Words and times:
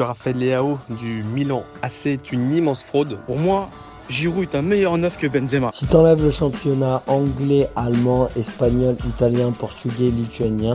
Raphaël 0.00 0.38
Leao 0.38 0.78
du 1.00 1.24
Milan 1.24 1.64
AC 1.82 2.06
est 2.06 2.30
une 2.30 2.52
immense 2.52 2.84
fraude. 2.84 3.18
Pour 3.26 3.36
moi, 3.36 3.68
Giroud 4.08 4.44
est 4.44 4.54
un 4.54 4.62
meilleur 4.62 4.96
neuf 4.96 5.18
que 5.18 5.26
Benzema. 5.26 5.72
Si 5.72 5.88
t'enlèves 5.88 6.22
le 6.22 6.30
championnat 6.30 7.02
anglais, 7.08 7.66
allemand, 7.74 8.28
espagnol, 8.36 8.94
italien, 9.08 9.50
portugais, 9.50 10.10
lituanien, 10.10 10.74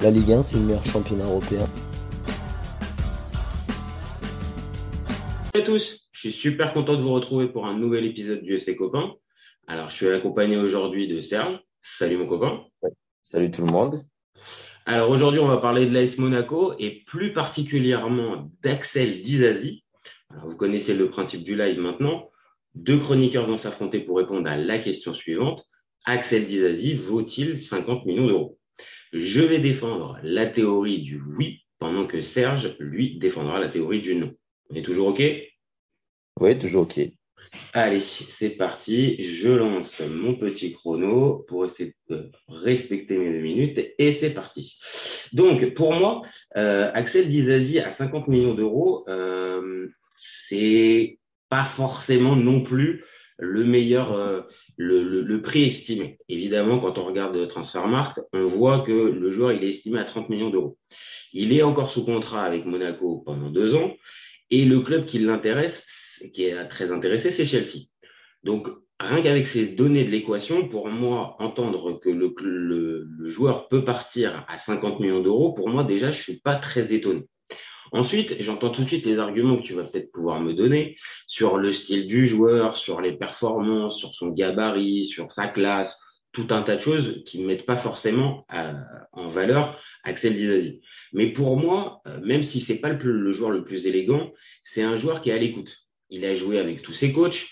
la 0.00 0.12
Ligue 0.12 0.30
1 0.30 0.42
c'est 0.42 0.56
le 0.56 0.62
meilleur 0.66 0.86
championnat 0.86 1.24
européen. 1.24 1.66
Salut 5.52 5.64
à 5.64 5.66
tous, 5.66 5.98
je 6.12 6.20
suis 6.20 6.32
super 6.32 6.72
content 6.72 6.96
de 6.96 7.02
vous 7.02 7.12
retrouver 7.12 7.48
pour 7.48 7.66
un 7.66 7.76
nouvel 7.76 8.04
épisode 8.04 8.42
du 8.42 8.54
FC 8.54 8.76
Copain. 8.76 9.14
Alors 9.66 9.90
je 9.90 9.96
suis 9.96 10.08
accompagné 10.08 10.56
aujourd'hui 10.56 11.08
de 11.08 11.20
Serge. 11.22 11.58
Salut 11.98 12.18
mon 12.18 12.28
copain. 12.28 12.60
Salut 13.20 13.50
tout 13.50 13.66
le 13.66 13.72
monde. 13.72 13.96
Alors 14.86 15.10
aujourd'hui, 15.10 15.40
on 15.40 15.46
va 15.46 15.58
parler 15.58 15.86
de 15.86 15.92
l'AS 15.92 16.18
Monaco 16.18 16.74
et 16.78 17.02
plus 17.06 17.32
particulièrement 17.32 18.50
d'Axel 18.62 19.22
Dizazi. 19.22 19.84
Alors 20.30 20.46
vous 20.46 20.56
connaissez 20.56 20.94
le 20.94 21.10
principe 21.10 21.44
du 21.44 21.56
live 21.56 21.78
maintenant. 21.78 22.30
Deux 22.74 22.98
chroniqueurs 22.98 23.46
vont 23.46 23.58
s'affronter 23.58 24.00
pour 24.00 24.16
répondre 24.16 24.48
à 24.48 24.56
la 24.56 24.78
question 24.78 25.12
suivante. 25.12 25.66
Axel 26.06 26.46
Dizazi 26.46 26.94
vaut-il 26.94 27.60
50 27.60 28.06
millions 28.06 28.26
d'euros? 28.26 28.58
Je 29.12 29.40
vais 29.40 29.58
défendre 29.58 30.18
la 30.22 30.46
théorie 30.46 31.02
du 31.02 31.20
oui 31.36 31.64
pendant 31.78 32.06
que 32.06 32.22
Serge, 32.22 32.76
lui, 32.78 33.18
défendra 33.18 33.58
la 33.58 33.68
théorie 33.68 34.02
du 34.02 34.14
non. 34.14 34.32
On 34.70 34.76
est 34.76 34.82
toujours 34.82 35.08
OK? 35.08 35.22
Oui, 36.40 36.58
toujours 36.58 36.82
OK. 36.82 37.00
Allez, 37.72 38.00
c'est 38.02 38.50
parti. 38.50 39.22
Je 39.22 39.48
lance 39.48 40.00
mon 40.00 40.34
petit 40.34 40.72
chrono 40.72 41.44
pour 41.48 41.66
essayer 41.66 41.94
de 42.08 42.30
respecter 42.48 43.16
mes 43.16 43.30
deux 43.30 43.40
minutes 43.40 43.80
et 43.98 44.12
c'est 44.12 44.30
parti. 44.30 44.78
Donc, 45.32 45.74
pour 45.74 45.92
moi, 45.92 46.22
euh, 46.56 46.90
Axel 46.94 47.28
Dizazi 47.28 47.78
à 47.78 47.90
50 47.90 48.28
millions 48.28 48.54
d'euros, 48.54 49.04
euh, 49.08 49.88
c'est 50.16 51.18
pas 51.48 51.64
forcément 51.64 52.36
non 52.36 52.62
plus 52.62 53.04
le 53.38 53.64
meilleur, 53.64 54.12
euh, 54.12 54.42
le, 54.76 55.22
le, 55.22 55.42
prix 55.42 55.64
estimé. 55.64 56.18
Évidemment, 56.28 56.78
quand 56.78 56.98
on 56.98 57.04
regarde 57.04 57.48
Transfermarkt, 57.48 58.20
on 58.32 58.48
voit 58.48 58.80
que 58.80 58.92
le 58.92 59.32
joueur 59.32 59.52
il 59.52 59.64
est 59.64 59.70
estimé 59.70 59.98
à 59.98 60.04
30 60.04 60.28
millions 60.28 60.50
d'euros. 60.50 60.76
Il 61.32 61.52
est 61.52 61.62
encore 61.62 61.90
sous 61.90 62.04
contrat 62.04 62.44
avec 62.44 62.66
Monaco 62.66 63.22
pendant 63.24 63.50
deux 63.50 63.74
ans 63.74 63.94
et 64.50 64.64
le 64.64 64.80
club 64.80 65.06
qui 65.06 65.18
l'intéresse, 65.20 65.86
qui 66.32 66.44
est 66.44 66.68
très 66.68 66.90
intéressé, 66.90 67.32
c'est 67.32 67.46
Chelsea. 67.46 67.86
Donc, 68.42 68.68
rien 68.98 69.22
qu'avec 69.22 69.48
ces 69.48 69.66
données 69.66 70.04
de 70.04 70.10
l'équation, 70.10 70.68
pour 70.68 70.88
moi, 70.88 71.36
entendre 71.38 71.98
que 72.00 72.10
le, 72.10 73.30
joueur 73.30 73.68
peut 73.68 73.84
partir 73.84 74.44
à 74.48 74.58
50 74.58 75.00
millions 75.00 75.20
d'euros, 75.20 75.52
pour 75.52 75.68
moi, 75.68 75.84
déjà, 75.84 76.12
je 76.12 76.20
suis 76.20 76.40
pas 76.40 76.56
très 76.56 76.92
étonné. 76.92 77.22
Ensuite, 77.92 78.36
j'entends 78.40 78.70
tout 78.70 78.82
de 78.82 78.88
suite 78.88 79.04
les 79.04 79.18
arguments 79.18 79.56
que 79.56 79.62
tu 79.62 79.74
vas 79.74 79.84
peut-être 79.84 80.12
pouvoir 80.12 80.40
me 80.40 80.54
donner 80.54 80.96
sur 81.26 81.56
le 81.56 81.72
style 81.72 82.06
du 82.06 82.26
joueur, 82.26 82.76
sur 82.76 83.00
les 83.00 83.12
performances, 83.12 83.98
sur 83.98 84.14
son 84.14 84.28
gabarit, 84.28 85.06
sur 85.06 85.32
sa 85.32 85.48
classe, 85.48 86.00
tout 86.32 86.46
un 86.50 86.62
tas 86.62 86.76
de 86.76 86.82
choses 86.82 87.22
qui 87.26 87.40
ne 87.40 87.46
mettent 87.46 87.66
pas 87.66 87.78
forcément 87.78 88.46
euh, 88.54 88.72
en 89.12 89.28
valeur 89.30 89.80
Axel 90.04 90.36
Dizazi. 90.36 90.80
Mais 91.12 91.32
pour 91.32 91.56
moi, 91.56 92.00
euh, 92.06 92.20
même 92.20 92.44
si 92.44 92.60
c'est 92.60 92.78
pas 92.78 92.90
le, 92.90 93.32
joueur 93.32 93.50
le 93.50 93.64
plus 93.64 93.86
élégant, 93.86 94.32
c'est 94.64 94.82
un 94.82 94.96
joueur 94.96 95.20
qui 95.20 95.30
est 95.30 95.34
à 95.34 95.38
l'écoute. 95.38 95.76
Il 96.10 96.24
a 96.24 96.36
joué 96.36 96.58
avec 96.58 96.82
tous 96.82 96.94
ses 96.94 97.12
coachs. 97.12 97.46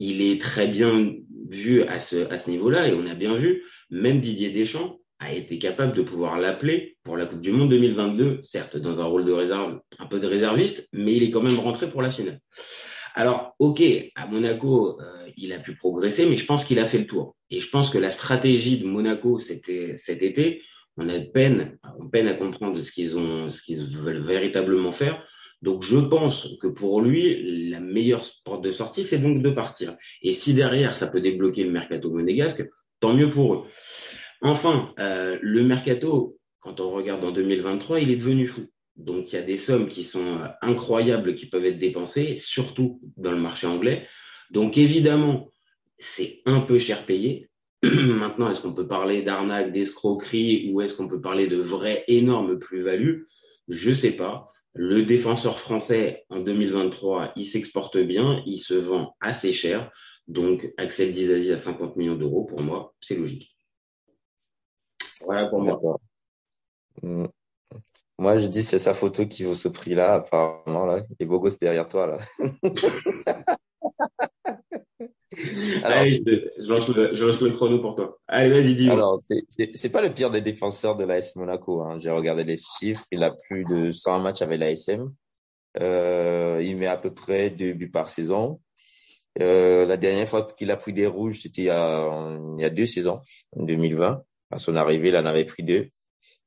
Il 0.00 0.22
est 0.22 0.40
très 0.40 0.66
bien 0.66 1.14
vu 1.48 1.82
à 1.82 2.00
ce, 2.00 2.50
niveau-là 2.50 2.88
et 2.88 2.94
on 2.94 3.06
a 3.06 3.14
bien 3.14 3.36
vu, 3.36 3.62
même 3.90 4.20
Didier 4.20 4.50
Deschamps 4.50 4.98
a 5.20 5.32
été 5.32 5.58
capable 5.58 5.96
de 5.96 6.02
pouvoir 6.02 6.38
l'appeler 6.38 6.96
pour 7.04 7.16
la 7.16 7.26
Coupe 7.26 7.40
du 7.40 7.52
Monde 7.52 7.70
2022, 7.70 8.40
certes 8.42 8.76
dans 8.76 9.00
un 9.00 9.04
rôle 9.04 9.24
de 9.24 9.32
réserve, 9.32 9.80
un 9.98 10.06
peu 10.06 10.18
de 10.18 10.26
réserviste, 10.26 10.88
mais 10.92 11.14
il 11.14 11.22
est 11.22 11.30
quand 11.30 11.42
même 11.42 11.58
rentré 11.58 11.88
pour 11.88 12.02
la 12.02 12.10
finale. 12.10 12.40
Alors, 13.14 13.54
ok, 13.60 13.80
à 14.16 14.26
Monaco, 14.26 15.00
euh, 15.00 15.28
il 15.36 15.52
a 15.52 15.60
pu 15.60 15.76
progresser, 15.76 16.26
mais 16.26 16.36
je 16.36 16.44
pense 16.44 16.64
qu'il 16.64 16.80
a 16.80 16.88
fait 16.88 16.98
le 16.98 17.06
tour. 17.06 17.36
Et 17.48 17.60
je 17.60 17.70
pense 17.70 17.90
que 17.90 17.98
la 17.98 18.10
stratégie 18.10 18.78
de 18.78 18.86
Monaco 18.86 19.38
cet 19.38 19.68
été, 19.68 20.62
on 20.96 21.08
a 21.08 21.18
peine 21.20 21.78
à 21.82 22.34
comprendre 22.34 22.82
ce 22.82 22.90
qu'ils 22.90 23.16
ont, 23.16 23.50
ce 23.50 23.62
qu'ils 23.62 23.96
veulent 23.96 24.26
véritablement 24.26 24.92
faire. 24.92 25.24
Donc, 25.62 25.82
je 25.82 25.98
pense 25.98 26.48
que 26.60 26.66
pour 26.66 27.00
lui, 27.00 27.70
la 27.70 27.80
meilleure 27.80 28.26
porte 28.44 28.62
de 28.62 28.72
sortie, 28.72 29.04
c'est 29.04 29.18
donc 29.18 29.42
de 29.42 29.50
partir. 29.50 29.96
Et 30.22 30.32
si 30.32 30.54
derrière, 30.54 30.96
ça 30.96 31.06
peut 31.06 31.20
débloquer 31.20 31.64
le 31.64 31.70
mercato 31.70 32.10
monégasque, 32.10 32.68
tant 33.00 33.14
mieux 33.14 33.30
pour 33.30 33.54
eux. 33.54 33.62
Enfin, 34.42 34.92
euh, 34.98 35.38
le 35.40 35.62
mercato, 35.62 36.36
quand 36.60 36.80
on 36.80 36.90
regarde 36.90 37.24
en 37.24 37.32
2023, 37.32 38.00
il 38.00 38.10
est 38.10 38.16
devenu 38.16 38.46
fou. 38.46 38.66
Donc, 38.96 39.32
il 39.32 39.36
y 39.36 39.38
a 39.38 39.42
des 39.42 39.56
sommes 39.56 39.88
qui 39.88 40.04
sont 40.04 40.38
euh, 40.38 40.48
incroyables 40.62 41.34
qui 41.34 41.46
peuvent 41.46 41.64
être 41.64 41.78
dépensées, 41.78 42.36
surtout 42.38 43.00
dans 43.16 43.32
le 43.32 43.38
marché 43.38 43.66
anglais. 43.66 44.06
Donc, 44.50 44.76
évidemment, 44.76 45.50
c'est 45.98 46.42
un 46.46 46.60
peu 46.60 46.78
cher 46.78 47.06
payé. 47.06 47.48
Maintenant, 47.82 48.50
est-ce 48.50 48.60
qu'on 48.60 48.74
peut 48.74 48.86
parler 48.86 49.22
d'arnaque, 49.22 49.72
d'escroquerie 49.72 50.70
ou 50.70 50.80
est-ce 50.80 50.96
qu'on 50.96 51.08
peut 51.08 51.20
parler 51.20 51.46
de 51.46 51.56
vraies 51.56 52.04
énormes 52.08 52.58
plus-values? 52.58 53.26
Je 53.68 53.90
ne 53.90 53.94
sais 53.94 54.12
pas. 54.12 54.52
Le 54.74 55.04
défenseur 55.04 55.60
français 55.60 56.24
en 56.30 56.40
2023, 56.40 57.32
il 57.36 57.46
s'exporte 57.46 57.96
bien, 57.96 58.42
il 58.44 58.58
se 58.58 58.74
vend 58.74 59.16
assez 59.20 59.52
cher. 59.52 59.92
Donc, 60.26 60.72
Axel 60.76 61.14
Dizazi 61.14 61.52
à 61.52 61.58
50 61.58 61.96
millions 61.96 62.16
d'euros, 62.16 62.44
pour 62.44 62.60
moi, 62.60 62.92
c'est 63.00 63.14
logique. 63.14 63.56
Voilà 65.20 65.46
pour 65.46 65.62
moi. 65.62 65.98
Mm. 67.02 67.26
Moi, 68.18 68.38
je 68.38 68.46
dis 68.46 68.62
c'est 68.62 68.78
sa 68.78 68.94
photo 68.94 69.26
qui 69.26 69.42
vaut 69.44 69.54
ce 69.54 69.68
prix-là, 69.68 70.14
apparemment. 70.14 70.86
Là. 70.86 71.04
Il 71.10 71.16
est 71.24 71.26
beau 71.26 71.40
gosse 71.40 71.58
derrière 71.58 71.88
toi. 71.88 72.06
Là. 72.06 72.18
Alors, 75.82 75.98
Allez, 75.98 76.22
je, 76.26 76.68
lance 76.68 76.88
le, 76.88 77.50
chrono 77.54 77.80
pour 77.80 77.96
toi. 77.96 78.18
Allez, 78.28 78.50
vas-y, 78.50 78.76
dis 78.76 78.88
Alors, 78.90 79.20
c'est 79.20 79.92
pas 79.92 80.02
le 80.02 80.12
pire 80.12 80.30
des 80.30 80.40
défenseurs 80.40 80.96
de 80.96 81.04
l'AS 81.04 81.36
Monaco. 81.36 81.82
Hein. 81.82 81.98
J'ai 81.98 82.10
regardé 82.10 82.44
les 82.44 82.58
chiffres. 82.78 83.04
Il 83.10 83.22
a 83.22 83.34
plus 83.48 83.64
de 83.64 83.90
100 83.90 84.20
matchs 84.20 84.42
avec 84.42 84.60
l'ASM. 84.60 85.12
Euh, 85.80 86.60
il 86.62 86.76
met 86.76 86.86
à 86.86 86.96
peu 86.96 87.12
près 87.12 87.50
deux 87.50 87.72
buts 87.72 87.90
par 87.90 88.08
saison. 88.08 88.60
Euh, 89.40 89.84
la 89.86 89.96
dernière 89.96 90.28
fois 90.28 90.46
qu'il 90.56 90.70
a 90.70 90.76
pris 90.76 90.92
des 90.92 91.06
rouges, 91.06 91.40
c'était 91.40 91.62
il, 91.62 91.66
y 91.66 91.70
a, 91.70 92.38
il 92.56 92.60
y 92.60 92.64
a 92.64 92.70
deux 92.70 92.86
saisons, 92.86 93.20
en 93.56 93.64
2020. 93.64 94.22
À 94.50 94.56
son 94.56 94.76
arrivée, 94.76 95.08
il 95.08 95.16
en 95.16 95.26
avait 95.26 95.44
pris 95.44 95.64
deux. 95.64 95.88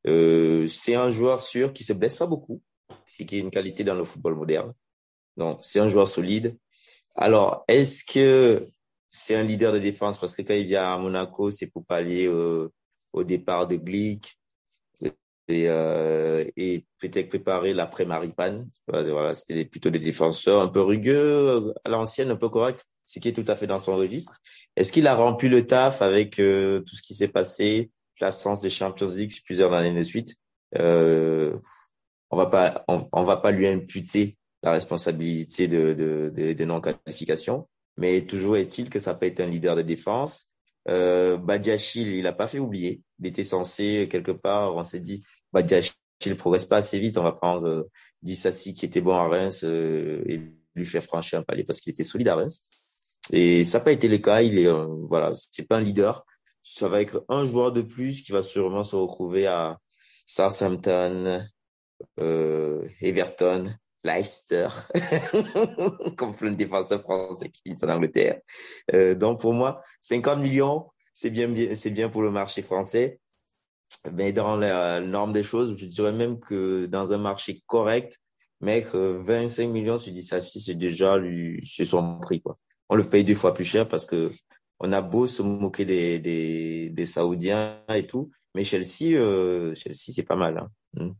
Euh, 0.08 0.68
c'est 0.68 0.96
un 0.96 1.12
joueur 1.12 1.40
sûr 1.40 1.74
qui 1.74 1.84
se 1.84 1.92
blesse 1.92 2.16
pas 2.16 2.28
beaucoup, 2.28 2.62
ce 3.06 3.24
qui 3.24 3.38
est 3.38 3.42
une 3.42 3.52
qualité 3.52 3.84
dans 3.84 3.96
le 3.96 4.06
football 4.06 4.36
moderne. 4.36 4.74
Donc, 5.36 5.60
c'est 5.62 5.80
un 5.80 5.90
joueur 5.90 6.08
solide. 6.08 6.58
Alors, 7.18 7.66
est-ce 7.68 8.04
que 8.06 8.68
c'est 9.10 9.36
un 9.36 9.44
leader 9.44 9.74
de 9.74 9.80
défense? 9.80 10.20
Parce 10.20 10.36
que 10.36 10.44
quand 10.44 10.54
il 10.54 10.66
vient 10.66 10.94
à 10.94 10.98
Monaco, 10.98 11.50
c'est 11.52 11.68
pour 11.68 11.86
pallier 11.86 12.28
au 12.28 13.24
départ 13.24 13.68
de 13.68 13.76
Glick 13.76 14.38
et, 15.50 15.70
euh, 15.70 16.44
et 16.56 16.86
peut-être 17.00 17.30
préparer 17.30 17.74
l'après 17.74 18.06
Maripane. 18.06 18.70
Voilà, 18.88 19.34
c'était 19.34 19.66
plutôt 19.66 19.90
des 19.90 20.00
défenseurs 20.00 20.62
un 20.62 20.68
peu 20.68 20.82
rugueux 20.82 21.74
à 21.84 21.90
l'ancienne, 21.90 22.32
un 22.32 22.36
peu 22.36 22.50
correct, 22.50 22.86
ce 23.06 23.20
qui 23.20 23.30
est 23.30 23.34
tout 23.34 23.50
à 23.52 23.56
fait 23.56 23.68
dans 23.68 23.80
son 23.80 23.96
registre. 23.96 24.38
Est-ce 24.76 24.92
qu'il 24.92 25.08
a 25.08 25.16
rempli 25.16 25.50
le 25.50 25.66
taf 25.66 26.02
avec 26.02 26.40
euh, 26.40 26.82
tout 26.82 26.96
ce 26.96 27.02
qui 27.02 27.16
s'est 27.16 27.30
passé, 27.30 27.92
l'absence 28.20 28.62
des 28.62 28.70
Champions 28.70 29.08
League 29.08 29.34
plusieurs 29.46 29.74
années 29.74 29.98
de 29.98 30.04
suite? 30.04 30.36
Euh, 30.78 31.58
On 32.30 32.38
va 32.38 32.48
pas, 32.48 32.84
on, 32.88 33.24
va 33.24 33.38
pas 33.38 33.52
lui 33.52 33.68
imputer 33.68 34.38
la 34.68 34.74
responsabilité 34.74 35.68
de, 35.68 35.94
de, 35.94 36.66
non-qualification. 36.66 37.68
Mais 37.98 38.22
toujours 38.26 38.58
est-il 38.58 38.90
que 38.90 39.00
ça 39.00 39.16
peut 39.16 39.26
être 39.26 39.40
un 39.40 39.48
leader 39.48 39.76
de 39.76 39.82
défense. 39.82 40.48
Euh, 40.90 41.38
Badiachil, 41.38 42.10
il 42.10 42.28
a 42.28 42.34
pas 42.34 42.48
fait 42.48 42.60
oublier. 42.60 43.02
Il 43.20 43.28
était 43.28 43.44
censé, 43.44 44.08
quelque 44.10 44.32
part, 44.32 44.76
on 44.76 44.84
s'est 44.84 45.00
dit, 45.00 45.24
Badiachil 45.52 45.94
ne 46.28 46.34
progresse 46.34 46.66
pas 46.66 46.78
assez 46.78 47.00
vite. 47.00 47.18
On 47.18 47.24
va 47.24 47.32
prendre 47.32 47.68
euh, 47.68 47.84
qui 48.24 48.86
était 48.86 49.02
bon 49.02 49.16
à 49.16 49.28
Reims 49.28 49.64
euh, 49.64 50.22
et 50.26 50.42
lui 50.76 50.86
faire 50.86 51.04
franchir 51.04 51.40
un 51.40 51.44
palier 51.44 51.64
parce 51.64 51.82
qu'il 51.82 51.92
était 51.92 52.04
solide 52.04 52.28
à 52.28 52.36
Reims. 52.36 52.62
Et 53.32 53.66
ça 53.66 53.80
n'a 53.80 53.84
pas 53.86 53.92
été 53.92 54.08
le 54.08 54.18
cas. 54.18 54.42
Il 54.42 54.58
est, 54.60 54.68
euh, 54.68 54.86
voilà, 55.08 55.32
c'est 55.36 55.68
pas 55.68 55.78
un 55.78 55.82
leader. 55.82 56.26
Ça 56.62 56.88
va 56.88 57.02
être 57.02 57.26
un 57.30 57.46
joueur 57.46 57.72
de 57.72 57.82
plus 57.82 58.22
qui 58.22 58.32
va 58.32 58.44
sûrement 58.44 58.84
se 58.84 58.96
retrouver 58.96 59.48
à 59.48 59.80
Southampton, 60.26 61.46
euh, 62.20 62.88
Everton, 63.02 63.74
Leicester, 64.08 64.70
comme 66.18 66.36
plein 66.36 66.52
de 66.52 66.56
défenseurs 66.56 67.02
français 67.02 67.50
qui 67.50 67.76
sont 67.76 67.88
en 67.88 67.96
Angleterre. 67.96 68.40
Euh, 68.94 69.16
donc 69.16 69.42
pour 69.42 69.54
moi, 69.54 69.82
50 70.02 70.40
millions, 70.40 70.88
c'est 71.14 71.30
bien, 71.30 71.48
bien 71.50 72.10
pour 72.10 72.22
le 72.22 72.32
marché 72.32 72.62
français. 72.62 73.20
Mais 74.14 74.32
dans 74.32 74.56
la 74.56 75.02
norme 75.02 75.34
des 75.34 75.44
choses, 75.44 75.76
je 75.78 75.86
dirais 75.86 76.12
même 76.12 76.40
que 76.40 76.86
dans 76.86 77.14
un 77.14 77.18
marché 77.18 77.64
correct, 77.68 78.20
mettre 78.62 78.98
25 78.98 79.68
millions 79.70 79.98
sur 79.98 80.12
10 80.12 80.36
c'est 80.42 80.76
déjà 80.76 81.20
son 81.86 82.20
prix, 82.20 82.42
quoi. 82.42 82.58
On 82.90 82.96
le 82.96 83.04
paye 83.04 83.24
deux 83.24 83.36
fois 83.36 83.54
plus 83.54 83.66
cher 83.66 83.88
parce 83.88 84.06
que 84.06 84.32
on 84.80 84.94
a 84.94 85.02
beau 85.02 85.28
se 85.28 85.42
moquer 85.42 85.86
des, 85.86 86.90
des, 86.90 87.06
Saoudiens 87.06 87.84
et 87.94 88.06
tout, 88.06 88.32
mais 88.54 88.64
Chelsea, 88.64 89.16
euh, 89.16 89.74
Chelsea, 89.74 90.12
c'est 90.14 90.24
pas 90.24 90.36
mal. 90.36 90.70
Hein. 90.98 91.16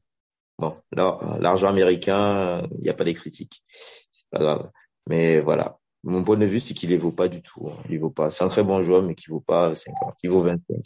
Bon, 0.60 0.74
l'argent 0.92 1.68
américain, 1.68 2.64
il 2.72 2.80
n'y 2.82 2.90
a 2.90 2.94
pas 2.94 3.04
de 3.04 3.12
critiques. 3.12 3.62
C'est 3.68 4.30
pas 4.32 4.40
grave. 4.40 4.72
Mais 5.08 5.40
voilà. 5.40 5.78
Mon 6.04 6.24
point 6.24 6.38
de 6.38 6.46
vue, 6.46 6.60
c'est 6.60 6.74
qu'il 6.74 6.90
ne 6.90 6.98
vaut 6.98 7.12
pas 7.12 7.28
du 7.28 7.42
tout. 7.42 7.68
Hein. 7.68 7.84
Il 7.90 8.00
vaut 8.00 8.10
pas. 8.10 8.30
C'est 8.30 8.44
un 8.44 8.48
très 8.48 8.64
bon 8.64 8.82
joueur, 8.82 9.04
mais 9.04 9.16
qui 9.16 9.30
vaut 9.30 9.42
pas 9.42 9.74
50, 9.74 10.16
qui 10.20 10.28
vaut 10.28 10.42
25. 10.42 10.78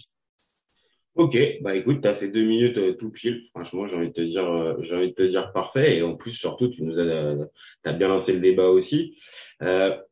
Ok, 1.16 1.38
bah 1.62 1.76
écoute, 1.76 2.02
tu 2.02 2.08
as 2.08 2.16
fait 2.16 2.30
deux 2.30 2.46
minutes 2.46 2.78
euh, 2.78 2.94
tout 2.94 3.10
pile. 3.10 3.44
Franchement, 3.54 3.86
j'ai 3.86 3.96
envie 3.96 4.08
de 4.08 4.14
te 4.14 4.22
dire, 4.22 4.50
euh, 4.50 4.76
j'ai 4.82 4.96
envie 4.96 5.10
de 5.10 5.14
te 5.14 5.24
dire 5.24 5.52
parfait. 5.52 5.98
Et 5.98 6.04
en 6.04 6.16
plus, 6.16 6.32
surtout, 6.32 6.70
tu 6.70 6.84
nous 6.84 6.98
as, 6.98 7.02
euh, 7.02 7.46
bien 7.86 8.08
lancé 8.08 8.32
le 8.34 8.40
débat 8.40 8.70
aussi. 8.70 9.18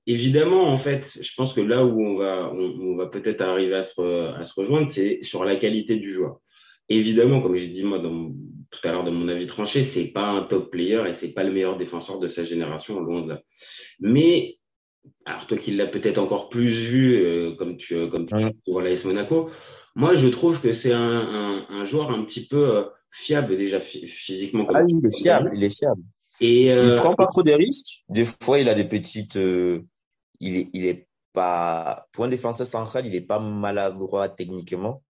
Évidemment, 0.06 0.72
en 0.72 0.78
fait, 0.78 1.18
je 1.20 1.34
pense 1.36 1.54
que 1.54 1.62
là 1.62 1.84
où 1.86 2.00
on 2.02 2.18
va, 2.18 2.52
on, 2.54 2.96
va 2.96 3.08
peut-être 3.08 3.42
arriver 3.42 3.76
à 3.76 3.84
se, 3.84 4.34
à 4.36 4.46
se 4.46 4.54
rejoindre, 4.60 4.92
c'est 4.92 5.24
sur 5.24 5.44
la 5.44 5.56
qualité 5.56 5.96
du 5.96 6.14
joueur. 6.14 6.40
Évidemment, 6.88 7.42
comme 7.42 7.56
j'ai 7.56 7.70
dit 7.70 7.84
moi 7.84 7.98
dans, 7.98 8.32
tout 8.72 8.88
à 8.88 8.92
l'heure 8.92 9.04
dans 9.04 9.12
mon 9.12 9.28
avis 9.28 9.48
tranché, 9.48 9.84
c'est 9.84 10.06
pas 10.06 10.28
un 10.28 10.44
top 10.44 10.72
player 10.72 11.04
et 11.08 11.16
c'est 11.16 11.30
pas 11.30 11.44
le 11.44 11.52
meilleur 11.52 11.78
défenseur 11.78 12.20
de 12.20 12.28
sa 12.28 12.46
génération, 12.46 13.00
loin 13.00 13.24
de 13.24 13.30
là. 13.30 13.42
Mais 14.00 14.58
alors 15.26 15.48
toi 15.48 15.58
qui 15.58 15.72
l'as 15.72 15.88
peut-être 15.88 16.18
encore 16.18 16.50
plus 16.50 16.88
vu, 16.88 17.56
comme 17.58 17.78
tu, 17.78 18.10
comme 18.10 18.28
tu 18.28 18.72
vois 18.72 18.84
l'AS 18.84 19.04
Monaco, 19.06 19.50
moi, 19.96 20.16
je 20.16 20.28
trouve 20.28 20.62
que 20.62 20.74
c'est 20.74 20.94
un, 20.94 21.66
un, 21.70 21.86
joueur 21.86 22.12
un 22.12 22.24
petit 22.24 22.48
peu 22.48 22.78
euh, 22.78 22.84
fiable 23.12 23.58
déjà 23.58 23.82
physiquement. 23.82 24.66
ah, 24.74 24.82
il 24.88 25.06
est 25.06 25.18
fiable, 25.18 25.52
il 25.54 25.64
est 25.64 25.78
fiable. 25.78 26.02
Et 26.40 26.72
euh, 26.72 26.92
il 26.92 26.96
prend 26.96 27.16
pas 27.16 27.28
trop 27.28 27.44
de 27.44 27.52
risques. 27.52 28.04
Des 28.08 28.26
fois, 28.26 28.60
il 28.60 28.70
a 28.70 28.76
des 28.76 28.86
petites. 28.86 29.36
Euh, 29.36 29.82
il 30.40 30.56
est, 30.56 30.70
il 30.74 30.86
est 30.86 31.08
pas 31.34 32.08
point 32.14 32.30
défenseur 32.30 32.66
central, 32.66 33.06
il 33.06 33.16
est 33.16 33.28
pas 33.28 33.40
maladroit 33.40 34.30
techniquement, 34.30 35.04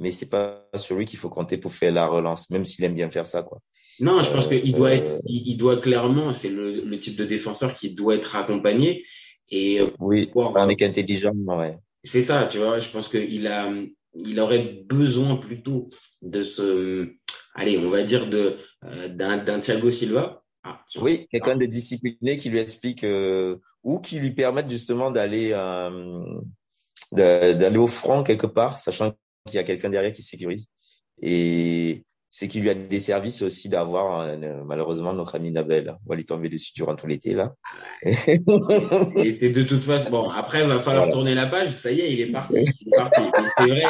mais 0.00 0.10
c'est 0.10 0.30
pas 0.30 0.66
sur 0.76 0.96
lui 0.96 1.04
qu'il 1.04 1.18
faut 1.18 1.30
compter 1.30 1.58
pour 1.58 1.72
faire 1.72 1.92
la 1.92 2.06
relance, 2.06 2.50
même 2.50 2.64
s'il 2.64 2.84
aime 2.84 2.94
bien 2.94 3.10
faire 3.10 3.26
ça, 3.26 3.42
quoi. 3.42 3.60
Non, 4.00 4.22
je 4.22 4.32
pense 4.32 4.48
qu'il 4.48 4.74
doit 4.74 4.94
être, 4.94 5.20
il, 5.26 5.56
doit 5.58 5.80
clairement, 5.80 6.34
c'est 6.34 6.48
le, 6.48 6.80
le, 6.80 7.00
type 7.00 7.16
de 7.16 7.26
défenseur 7.26 7.76
qui 7.76 7.90
doit 7.90 8.16
être 8.16 8.34
accompagné 8.34 9.04
et. 9.50 9.82
Oui, 9.98 10.30
un 10.34 10.66
mec 10.66 10.80
intelligent, 10.80 11.32
ouais. 11.34 11.76
C'est 12.04 12.22
ça, 12.22 12.48
tu 12.50 12.58
vois. 12.58 12.80
Je 12.80 12.88
pense 12.90 13.08
qu'il 13.08 13.46
a, 13.46 13.70
il 14.14 14.40
aurait 14.40 14.82
besoin 14.88 15.36
plutôt 15.36 15.90
de 16.22 16.44
ce, 16.44 17.12
allez, 17.54 17.78
on 17.78 17.90
va 17.90 18.04
dire 18.04 18.28
de 18.28 18.56
euh, 18.84 19.08
d'un 19.08 19.60
Thiago 19.60 19.90
Silva. 19.90 20.42
Ah, 20.62 20.80
oui, 20.96 21.26
quelqu'un 21.30 21.56
de 21.56 21.66
discipliné 21.66 22.36
qui 22.36 22.50
lui 22.50 22.58
explique 22.58 23.04
euh, 23.04 23.56
ou 23.82 24.00
qui 24.00 24.18
lui 24.18 24.30
permette 24.30 24.68
justement 24.68 25.10
d'aller 25.10 25.52
euh, 25.52 26.24
d'aller 27.12 27.78
au 27.78 27.86
front 27.86 28.22
quelque 28.22 28.46
part, 28.46 28.76
sachant 28.76 29.12
qu'il 29.46 29.56
y 29.56 29.58
a 29.58 29.64
quelqu'un 29.64 29.90
derrière 29.90 30.12
qui 30.12 30.22
sécurise. 30.22 30.68
Et 31.22 32.04
c'est 32.28 32.46
qu'il 32.46 32.62
lui 32.62 32.70
a 32.70 32.74
des 32.74 33.00
services 33.00 33.42
aussi 33.42 33.68
d'avoir 33.68 34.20
euh, 34.20 34.62
malheureusement 34.64 35.12
notre 35.12 35.34
ami 35.34 35.50
Nabel. 35.50 35.96
On 36.06 36.10
va 36.10 36.16
lui 36.16 36.24
tomber 36.24 36.48
dessus 36.48 36.72
durant 36.74 36.94
tout 36.94 37.06
l'été 37.06 37.34
là. 37.34 37.52
et 38.02 38.14
c'est 38.14 39.50
de 39.50 39.64
toute 39.64 39.84
façon 39.84 40.10
bon. 40.10 40.24
Après, 40.36 40.62
il 40.62 40.68
va 40.68 40.82
falloir 40.82 41.10
tourner 41.10 41.34
la 41.34 41.46
page. 41.48 41.76
Ça 41.76 41.90
y 41.90 42.00
est, 42.00 42.12
il 42.12 42.20
est 42.20 42.32
parti. 42.32 42.54
Il 42.54 42.88
est 42.88 42.96
parti. 42.96 43.22
C'est 43.58 43.66
vrai. 43.66 43.84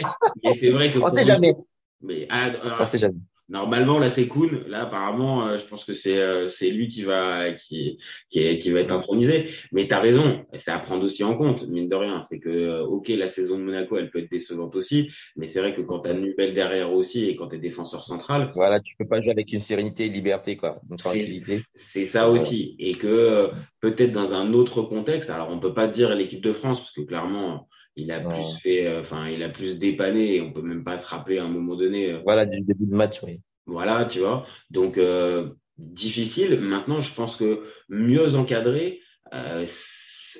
c'est 0.59 0.71
vrai 0.71 0.89
que. 0.89 0.99
On 1.01 1.09
sait 1.09 1.25
jamais. 1.25 1.55
Mais 2.03 2.27
ah, 2.31 2.79
on 2.81 2.85
sait 2.85 2.99
jamais. 2.99 3.21
Normalement, 3.51 3.99
là, 3.99 4.11
c'est 4.11 4.29
cool. 4.29 4.65
Là, 4.69 4.83
apparemment, 4.83 5.49
euh, 5.49 5.59
je 5.59 5.65
pense 5.67 5.85
que 5.85 5.93
c'est 5.93 6.17
euh, 6.17 6.49
c'est 6.51 6.71
lui 6.71 6.89
qui 6.89 7.03
va 7.03 7.53
qui 7.53 7.99
qui, 8.31 8.61
qui 8.61 8.71
va 8.71 8.81
être 8.81 8.93
intronisé. 8.93 9.51
Mais 9.73 9.89
tu 9.89 9.93
as 9.93 9.99
raison, 9.99 10.47
c'est 10.57 10.71
à 10.71 10.79
prendre 10.79 11.05
aussi 11.05 11.25
en 11.25 11.37
compte, 11.37 11.67
mine 11.67 11.89
de 11.89 11.97
rien. 11.97 12.23
C'est 12.29 12.39
que 12.39 12.49
euh, 12.49 12.85
ok, 12.85 13.09
la 13.09 13.29
saison 13.29 13.59
de 13.59 13.65
Monaco, 13.65 13.99
elle 13.99 14.09
peut 14.11 14.21
être 14.21 14.31
décevante 14.31 14.77
aussi, 14.77 15.11
mais 15.37 15.49
c'est 15.49 15.59
vrai 15.59 15.75
que 15.75 15.81
quand 15.81 15.99
tu 15.99 16.11
as 16.11 16.15
Nubel 16.15 16.55
derrière 16.55 16.93
aussi 16.93 17.25
et 17.29 17.35
quand 17.35 17.49
tu 17.49 17.57
es 17.57 17.59
défenseur 17.59 18.05
central, 18.05 18.53
voilà, 18.55 18.79
tu 18.79 18.95
peux 18.97 19.07
pas 19.07 19.21
jouer 19.21 19.33
avec 19.33 19.53
une 19.53 19.59
sérénité, 19.59 20.07
une 20.07 20.13
liberté, 20.13 20.57
quoi, 20.57 20.77
une 20.89 20.97
tranquillité. 20.97 21.63
C'est 21.93 22.07
ça 22.07 22.31
aussi, 22.31 22.77
et 22.79 22.95
que 22.95 23.51
peut-être 23.81 24.13
dans 24.13 24.33
un 24.33 24.53
autre 24.53 24.83
contexte. 24.83 25.29
Alors, 25.29 25.51
on 25.51 25.59
peut 25.59 25.75
pas 25.75 25.89
dire 25.89 26.15
l'équipe 26.15 26.41
de 26.41 26.53
France 26.53 26.79
parce 26.79 26.93
que 26.93 27.01
clairement 27.01 27.69
il 27.97 28.11
a 28.13 28.21
plus 28.21 28.61
fait, 28.63 28.87
euh, 28.87 29.03
enfin, 29.03 29.29
il 29.29 29.43
a 29.43 29.49
plus 29.49 29.79
dépanné 29.79 30.37
et 30.37 30.41
on 30.41 30.53
peut 30.53 30.63
même 30.63 30.85
pas 30.85 30.99
se 30.99 31.07
rappeler 31.07 31.39
à 31.39 31.45
un 31.45 31.49
moment 31.49 31.77
donné. 31.77 32.11
Euh, 32.11 32.21
voilà, 32.25 32.47
du 32.47 32.61
début 32.61 32.87
de 32.87 32.95
match, 32.95 33.23
oui. 33.23 33.41
Voilà, 33.67 34.07
tu 34.07 34.21
vois. 34.21 34.47
Donc, 34.71 34.99
euh, 34.99 35.51
difficile. 35.79 36.59
Maintenant, 36.61 37.01
je 37.01 37.15
pense 37.15 37.37
que 37.37 37.65
mieux 37.89 38.35
encadré, 38.35 39.01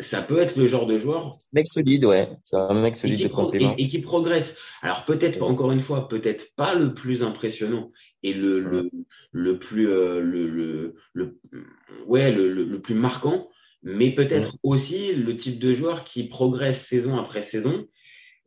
ça 0.01 0.23
peut 0.23 0.41
être 0.41 0.57
le 0.57 0.67
genre 0.67 0.87
de 0.87 0.99
joueur. 0.99 1.29
Mec 1.53 1.67
solide, 1.67 2.05
ouais. 2.05 2.29
C'est 2.43 2.57
un 2.57 2.81
mec 2.81 2.97
solide 2.97 3.23
de 3.23 3.29
complément. 3.29 3.75
Et, 3.79 3.89
qui 3.89 4.01
progresse. 4.01 4.57
Alors, 4.83 5.05
peut-être, 5.05 5.43
encore 5.43 5.73
une 5.73 5.83
fois, 5.83 6.09
peut-être 6.09 6.47
pas 6.57 6.75
le 6.75 6.95
plus 6.95 7.23
impressionnant 7.23 7.93
et 8.23 8.33
le, 8.33 8.61
le, 8.61 8.91
le 9.33 9.59
plus, 9.59 9.87
le, 9.87 10.21
le, 10.21 10.95
le, 11.13 11.41
ouais, 12.07 12.33
le, 12.33 12.53
le 12.53 12.81
plus 12.81 12.95
marquant 12.95 13.49
mais 13.83 14.15
peut-être 14.15 14.57
aussi 14.63 15.13
le 15.13 15.37
type 15.37 15.59
de 15.59 15.73
joueur 15.73 16.05
qui 16.05 16.25
progresse 16.25 16.87
saison 16.87 17.19
après 17.19 17.43
saison 17.43 17.87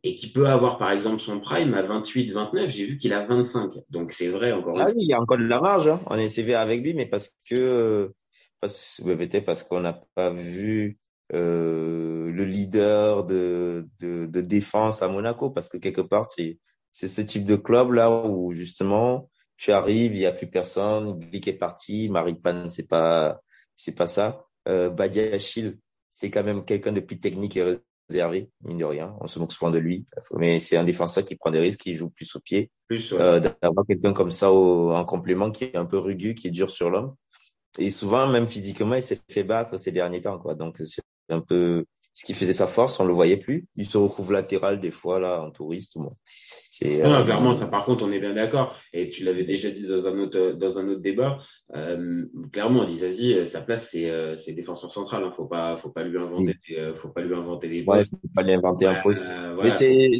et 0.04 0.16
qui 0.16 0.30
peut 0.30 0.46
avoir 0.46 0.78
par 0.78 0.92
exemple 0.92 1.22
son 1.22 1.40
prime 1.40 1.74
à 1.74 1.82
28, 1.82 2.30
29. 2.30 2.70
J'ai 2.70 2.86
vu 2.86 2.98
qu'il 2.98 3.12
a 3.12 3.26
25. 3.26 3.72
Donc 3.90 4.12
c'est 4.12 4.28
vrai 4.28 4.52
encore. 4.52 4.76
Ah 4.78 4.86
oui, 4.88 4.94
il 5.00 5.08
y 5.08 5.14
a 5.14 5.20
encore 5.20 5.38
de 5.38 5.44
la 5.44 5.60
marge. 5.60 5.88
Hein. 5.88 6.00
On 6.08 6.16
est 6.16 6.28
sévère 6.28 6.60
avec 6.60 6.82
lui, 6.82 6.94
mais 6.94 7.06
parce 7.06 7.32
que 7.48 8.12
parce, 8.60 9.00
peut-être 9.04 9.44
parce 9.44 9.64
qu'on 9.64 9.80
n'a 9.80 9.98
pas 10.14 10.30
vu 10.30 10.98
euh, 11.32 12.30
le 12.30 12.44
leader 12.44 13.24
de, 13.24 13.86
de, 14.00 14.26
de, 14.26 14.40
défense 14.42 15.02
à 15.02 15.08
Monaco, 15.08 15.50
parce 15.50 15.68
que 15.68 15.78
quelque 15.78 16.02
part 16.02 16.30
c'est 16.30 16.58
c'est 16.90 17.08
ce 17.08 17.22
type 17.22 17.44
de 17.44 17.56
club 17.56 17.92
là 17.92 18.26
où 18.26 18.52
justement 18.52 19.30
tu 19.56 19.72
arrives, 19.72 20.14
il 20.14 20.20
y 20.20 20.26
a 20.26 20.32
plus 20.32 20.48
personne, 20.48 21.18
Glick 21.18 21.48
est 21.48 21.54
parti, 21.54 22.08
Marie 22.10 22.38
Pan 22.40 22.68
c'est 22.68 22.88
pas 22.88 23.40
c'est 23.74 23.96
pas 23.96 24.06
ça 24.06 24.46
euh, 24.68 24.90
Badiachil, 24.90 25.78
c'est 26.10 26.30
quand 26.30 26.44
même 26.44 26.64
quelqu'un 26.64 26.92
de 26.92 27.00
plus 27.00 27.18
technique 27.18 27.56
et 27.56 27.78
réservé, 28.08 28.50
mine 28.62 28.78
de 28.78 28.84
rien. 28.84 29.16
On 29.20 29.26
se 29.26 29.38
moque 29.38 29.52
souvent 29.52 29.70
de 29.70 29.78
lui, 29.78 30.06
mais 30.36 30.60
c'est 30.60 30.76
un 30.76 30.84
défenseur 30.84 31.24
qui 31.24 31.36
prend 31.36 31.50
des 31.50 31.60
risques, 31.60 31.80
qui 31.80 31.94
joue 31.94 32.10
plus 32.10 32.34
au 32.36 32.40
pied. 32.40 32.70
euh, 33.20 33.40
D'avoir 33.40 33.86
quelqu'un 33.86 34.12
comme 34.12 34.30
ça 34.30 34.50
en 34.52 35.04
complément 35.04 35.50
qui 35.50 35.64
est 35.64 35.76
un 35.76 35.86
peu 35.86 35.98
rugueux, 35.98 36.32
qui 36.34 36.48
est 36.48 36.52
dur 36.52 36.70
sur 36.70 36.90
l'homme. 36.90 37.14
Et 37.78 37.90
souvent, 37.90 38.28
même 38.28 38.46
physiquement, 38.46 38.94
il 38.94 39.02
s'est 39.02 39.18
fait 39.28 39.42
battre 39.42 39.76
ces 39.78 39.90
derniers 39.90 40.20
temps, 40.20 40.38
quoi. 40.38 40.54
Donc, 40.54 40.76
c'est 40.78 41.02
un 41.28 41.40
peu 41.40 41.84
ce 42.14 42.24
qui 42.24 42.32
faisait 42.32 42.52
sa 42.52 42.68
force, 42.68 43.00
on 43.00 43.04
le 43.04 43.12
voyait 43.12 43.36
plus. 43.36 43.66
Il 43.74 43.86
se 43.86 43.98
retrouve 43.98 44.32
latéral 44.32 44.78
des 44.78 44.92
fois 44.92 45.18
là 45.18 45.42
en 45.42 45.50
touriste. 45.50 45.98
Bon, 45.98 46.12
c'est 46.24 47.04
euh, 47.04 47.24
clairement 47.24 47.58
ça. 47.58 47.66
Par 47.66 47.84
contre, 47.84 48.04
on 48.04 48.12
est 48.12 48.20
bien 48.20 48.34
d'accord. 48.34 48.76
Et 48.92 49.10
tu 49.10 49.24
l'avais 49.24 49.42
déjà 49.42 49.68
dit 49.70 49.82
dans 49.82 50.06
un 50.06 50.16
autre 50.20 50.52
dans 50.52 50.78
un 50.78 50.88
autre 50.88 51.00
débat. 51.00 51.38
Euh, 51.74 52.24
clairement, 52.52 52.84
Dizazi, 52.84 53.34
euh, 53.34 53.46
sa 53.46 53.62
place 53.62 53.88
c'est 53.90 54.08
euh, 54.08 54.38
c'est 54.38 54.52
défenseur 54.52 54.92
central. 54.92 55.24
Hein. 55.24 55.32
Faut 55.36 55.46
pas 55.46 55.76
faut 55.78 55.90
pas 55.90 56.04
lui 56.04 56.16
inventer 56.16 56.54
euh, 56.78 56.94
faut 56.94 57.08
pas 57.08 57.20
lui 57.20 57.34
inventer. 57.34 57.84
Ouais, 57.84 58.04
faut 58.04 58.28
pas 58.32 58.42
lui 58.42 58.54
inventer 58.54 58.86
un 58.86 58.94
poste. 59.02 59.34
Mais 59.60 59.70
c'est 59.70 60.12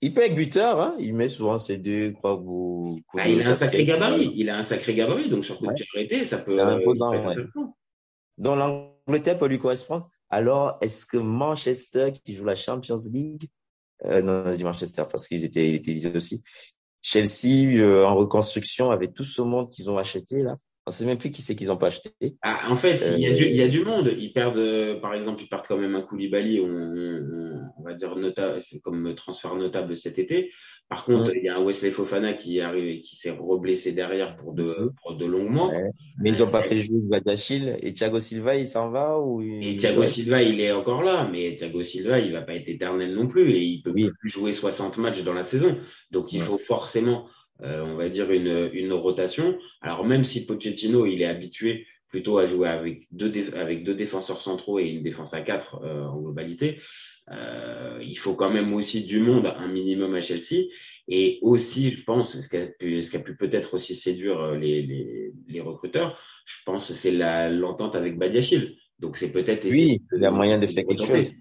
il 0.00 0.14
peut 0.14 0.22
être 0.22 0.34
buteur, 0.34 0.80
hein. 0.80 0.94
il 1.00 1.14
met 1.14 1.28
souvent 1.28 1.58
ses 1.58 1.78
deux, 1.78 2.12
quoi, 2.20 2.36
vous, 2.36 3.00
ah, 3.18 3.28
il 3.28 3.42
a 3.42 3.50
un 3.50 3.56
sacré 3.56 3.84
gabarit, 3.84 4.32
il 4.36 4.48
a 4.48 4.58
un 4.58 4.62
sacré 4.62 4.94
gabarit, 4.94 5.28
donc 5.28 5.44
sur 5.44 5.58
coup 5.58 5.66
de 5.66 6.24
ça 6.24 6.38
peut. 6.38 6.52
C'est 6.52 6.60
imposant, 6.60 7.10
ouais. 7.10 7.34
Dans 8.38 8.54
l'Angleterre 8.54 9.38
peut 9.38 9.48
lui 9.48 9.58
correspondre. 9.58 10.08
Alors, 10.30 10.78
est-ce 10.82 11.06
que 11.06 11.18
Manchester, 11.18 12.10
qui 12.24 12.34
joue 12.34 12.44
la 12.44 12.56
Champions 12.56 12.96
League, 13.10 13.44
euh, 14.04 14.22
non, 14.22 14.44
je 14.52 14.56
dis 14.56 14.64
Manchester 14.64 15.02
parce 15.10 15.26
qu'ils 15.26 15.44
étaient, 15.44 15.68
ils 15.68 15.76
étaient 15.76 15.92
visés 15.92 16.16
aussi. 16.16 16.42
Chelsea, 17.02 17.80
euh, 17.80 18.04
en 18.04 18.14
reconstruction, 18.14 18.90
avec 18.90 19.14
tout 19.14 19.24
ce 19.24 19.42
monde 19.42 19.70
qu'ils 19.70 19.90
ont 19.90 19.98
acheté, 19.98 20.42
là. 20.42 20.56
On 20.86 20.90
sait 20.90 21.04
même 21.04 21.18
plus 21.18 21.30
qui 21.30 21.42
c'est 21.42 21.54
qu'ils 21.54 21.70
ont 21.70 21.76
pas 21.76 21.88
acheté. 21.88 22.10
Ah, 22.40 22.60
en 22.70 22.74
fait, 22.74 22.98
il, 23.16 23.20
y 23.20 23.26
a 23.26 23.34
du, 23.34 23.44
il 23.44 23.56
y 23.56 23.62
a 23.62 23.68
du 23.68 23.84
monde. 23.84 24.10
Ils 24.16 24.32
perdent, 24.32 24.56
euh, 24.56 24.98
par 25.00 25.12
exemple, 25.12 25.42
ils 25.42 25.48
perdent 25.48 25.66
quand 25.68 25.76
même 25.76 25.94
un 25.94 26.00
Koulibaly, 26.00 26.60
on, 26.60 27.70
on, 27.78 27.82
va 27.82 27.92
dire 27.92 28.16
notable, 28.16 28.62
c'est 28.66 28.80
comme 28.80 29.14
transfert 29.14 29.54
notable 29.54 29.98
cet 29.98 30.18
été. 30.18 30.50
Par 30.88 31.04
contre, 31.04 31.36
il 31.36 31.42
y 31.42 31.48
a 31.48 31.56
un 31.58 31.62
Wesley 31.62 31.90
Fofana 31.90 32.32
qui 32.32 32.62
arrive 32.62 32.86
et 32.86 33.00
qui 33.02 33.16
s'est 33.16 33.30
reblessé 33.30 33.92
derrière 33.92 34.36
pour 34.36 34.54
de, 34.54 34.64
pour 35.02 35.16
de 35.16 35.26
longs 35.26 35.48
mois. 35.48 35.70
Mais 36.18 36.30
ils 36.32 36.40
n'ont 36.40 36.50
pas 36.50 36.62
fait 36.62 36.78
jouer 36.78 37.00
Badachil 37.02 37.76
et 37.82 37.92
Thiago 37.92 38.20
Silva, 38.20 38.56
il 38.56 38.66
s'en 38.66 38.88
va 38.88 39.18
ou 39.18 39.42
Et 39.42 39.76
Thiago 39.76 40.06
Silva, 40.06 40.42
il 40.42 40.60
est 40.62 40.72
encore 40.72 41.02
là, 41.02 41.28
mais 41.30 41.56
Thiago 41.56 41.84
Silva, 41.84 42.18
il 42.20 42.32
va 42.32 42.40
pas 42.40 42.54
être 42.54 42.68
éternel 42.68 43.14
non 43.14 43.26
plus 43.26 43.50
et 43.50 43.62
il 43.62 43.82
peut 43.82 43.92
plus 43.92 44.30
jouer 44.30 44.54
60 44.54 44.96
matchs 44.96 45.22
dans 45.22 45.34
la 45.34 45.44
saison. 45.44 45.76
Donc 46.10 46.32
il 46.32 46.40
faut 46.40 46.58
forcément, 46.66 47.26
euh, 47.62 47.84
on 47.84 47.96
va 47.96 48.08
dire 48.08 48.30
une, 48.32 48.70
une 48.72 48.94
rotation. 48.94 49.58
Alors 49.82 50.06
même 50.06 50.24
si 50.24 50.46
Pochettino, 50.46 51.04
il 51.04 51.20
est 51.20 51.26
habitué 51.26 51.86
plutôt 52.08 52.38
à 52.38 52.46
jouer 52.46 52.68
avec 52.68 53.06
deux, 53.12 53.32
avec 53.54 53.84
deux 53.84 53.94
défenseurs 53.94 54.40
centraux 54.40 54.78
et 54.78 54.86
une 54.86 55.02
défense 55.02 55.34
à 55.34 55.42
quatre 55.42 55.82
euh, 55.84 56.06
en 56.06 56.18
globalité. 56.18 56.78
Euh, 57.30 57.98
il 58.02 58.16
faut 58.18 58.34
quand 58.34 58.50
même 58.50 58.72
aussi 58.74 59.04
du 59.04 59.20
monde, 59.20 59.46
un 59.46 59.68
minimum 59.68 60.14
à 60.14 60.22
Chelsea. 60.22 60.68
Et 61.08 61.38
aussi, 61.42 61.92
je 61.92 62.04
pense, 62.04 62.38
ce 62.40 62.48
qui 62.48 62.56
a 62.56 62.66
pu, 62.66 63.02
a 63.12 63.18
pu 63.18 63.36
peut-être 63.36 63.74
aussi 63.74 63.96
séduire 63.96 64.38
euh, 64.40 64.58
les, 64.58 64.82
les, 64.82 65.32
les, 65.48 65.60
recruteurs, 65.60 66.18
je 66.44 66.56
pense 66.66 66.92
c'est 66.92 67.12
l'entente 67.12 67.96
avec 67.96 68.18
Badiachil. 68.18 68.76
Donc 68.98 69.16
c'est 69.16 69.28
peut-être. 69.28 69.64
Oui, 69.64 70.00
il 70.12 70.22
y 70.22 70.26
a 70.26 70.30
moyen 70.30 70.58
de 70.58 70.66
faire 70.66 70.84
quelque 70.84 71.04
chose. 71.04 71.32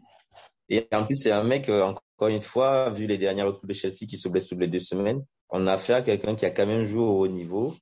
Et 0.70 0.86
en 0.94 1.06
plus, 1.06 1.16
c'est 1.16 1.32
un 1.32 1.44
mec, 1.44 1.70
euh, 1.70 1.84
encore 1.84 2.30
une 2.30 2.42
fois, 2.42 2.90
vu 2.90 3.08
les 3.08 3.18
dernières 3.18 3.48
recrues 3.48 3.68
de 3.68 3.74
Chelsea 3.74 4.06
qui 4.08 4.18
se 4.18 4.30
blessent 4.30 4.48
toutes 4.48 4.60
les 4.60 4.68
deux 4.68 4.80
semaines, 4.80 5.24
on 5.50 5.68
a 5.68 5.74
affaire 5.74 5.98
à 5.98 6.02
quelqu'un 6.02 6.36
qui 6.36 6.46
a 6.46 6.52
quand 6.52 6.66
même 6.66 6.84
joué 6.84 7.02
au 7.02 7.20
haut 7.20 7.28
niveau, 7.28 7.74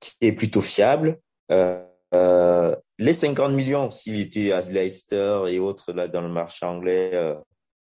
qui 0.00 0.12
est 0.20 0.32
plutôt 0.32 0.60
fiable. 0.60 1.18
Euh, 1.50 1.82
euh, 2.14 2.74
les 2.98 3.12
50 3.12 3.52
millions, 3.52 3.90
s'il 3.90 4.20
était 4.20 4.52
à 4.52 4.60
Leicester 4.62 5.44
et 5.48 5.58
autres 5.58 5.92
là 5.92 6.08
dans 6.08 6.22
le 6.22 6.28
marché 6.28 6.64
anglais, 6.66 7.10
euh, 7.14 7.34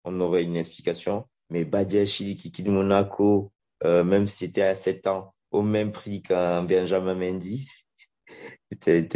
on 0.04 0.20
aurait 0.20 0.44
une 0.44 0.56
explication. 0.56 1.24
Mais 1.50 1.64
Badiachili 1.64 2.34
qui 2.34 2.50
quitte 2.50 2.68
Monaco, 2.68 3.52
euh, 3.84 4.02
même 4.02 4.26
si 4.26 4.46
c'était 4.46 4.62
à 4.62 4.74
7 4.74 5.06
ans, 5.06 5.34
au 5.52 5.62
même 5.62 5.92
prix 5.92 6.22
qu'un 6.22 6.64
Benjamin 6.64 7.14
Mendy, 7.14 7.68
t'es 8.80 9.08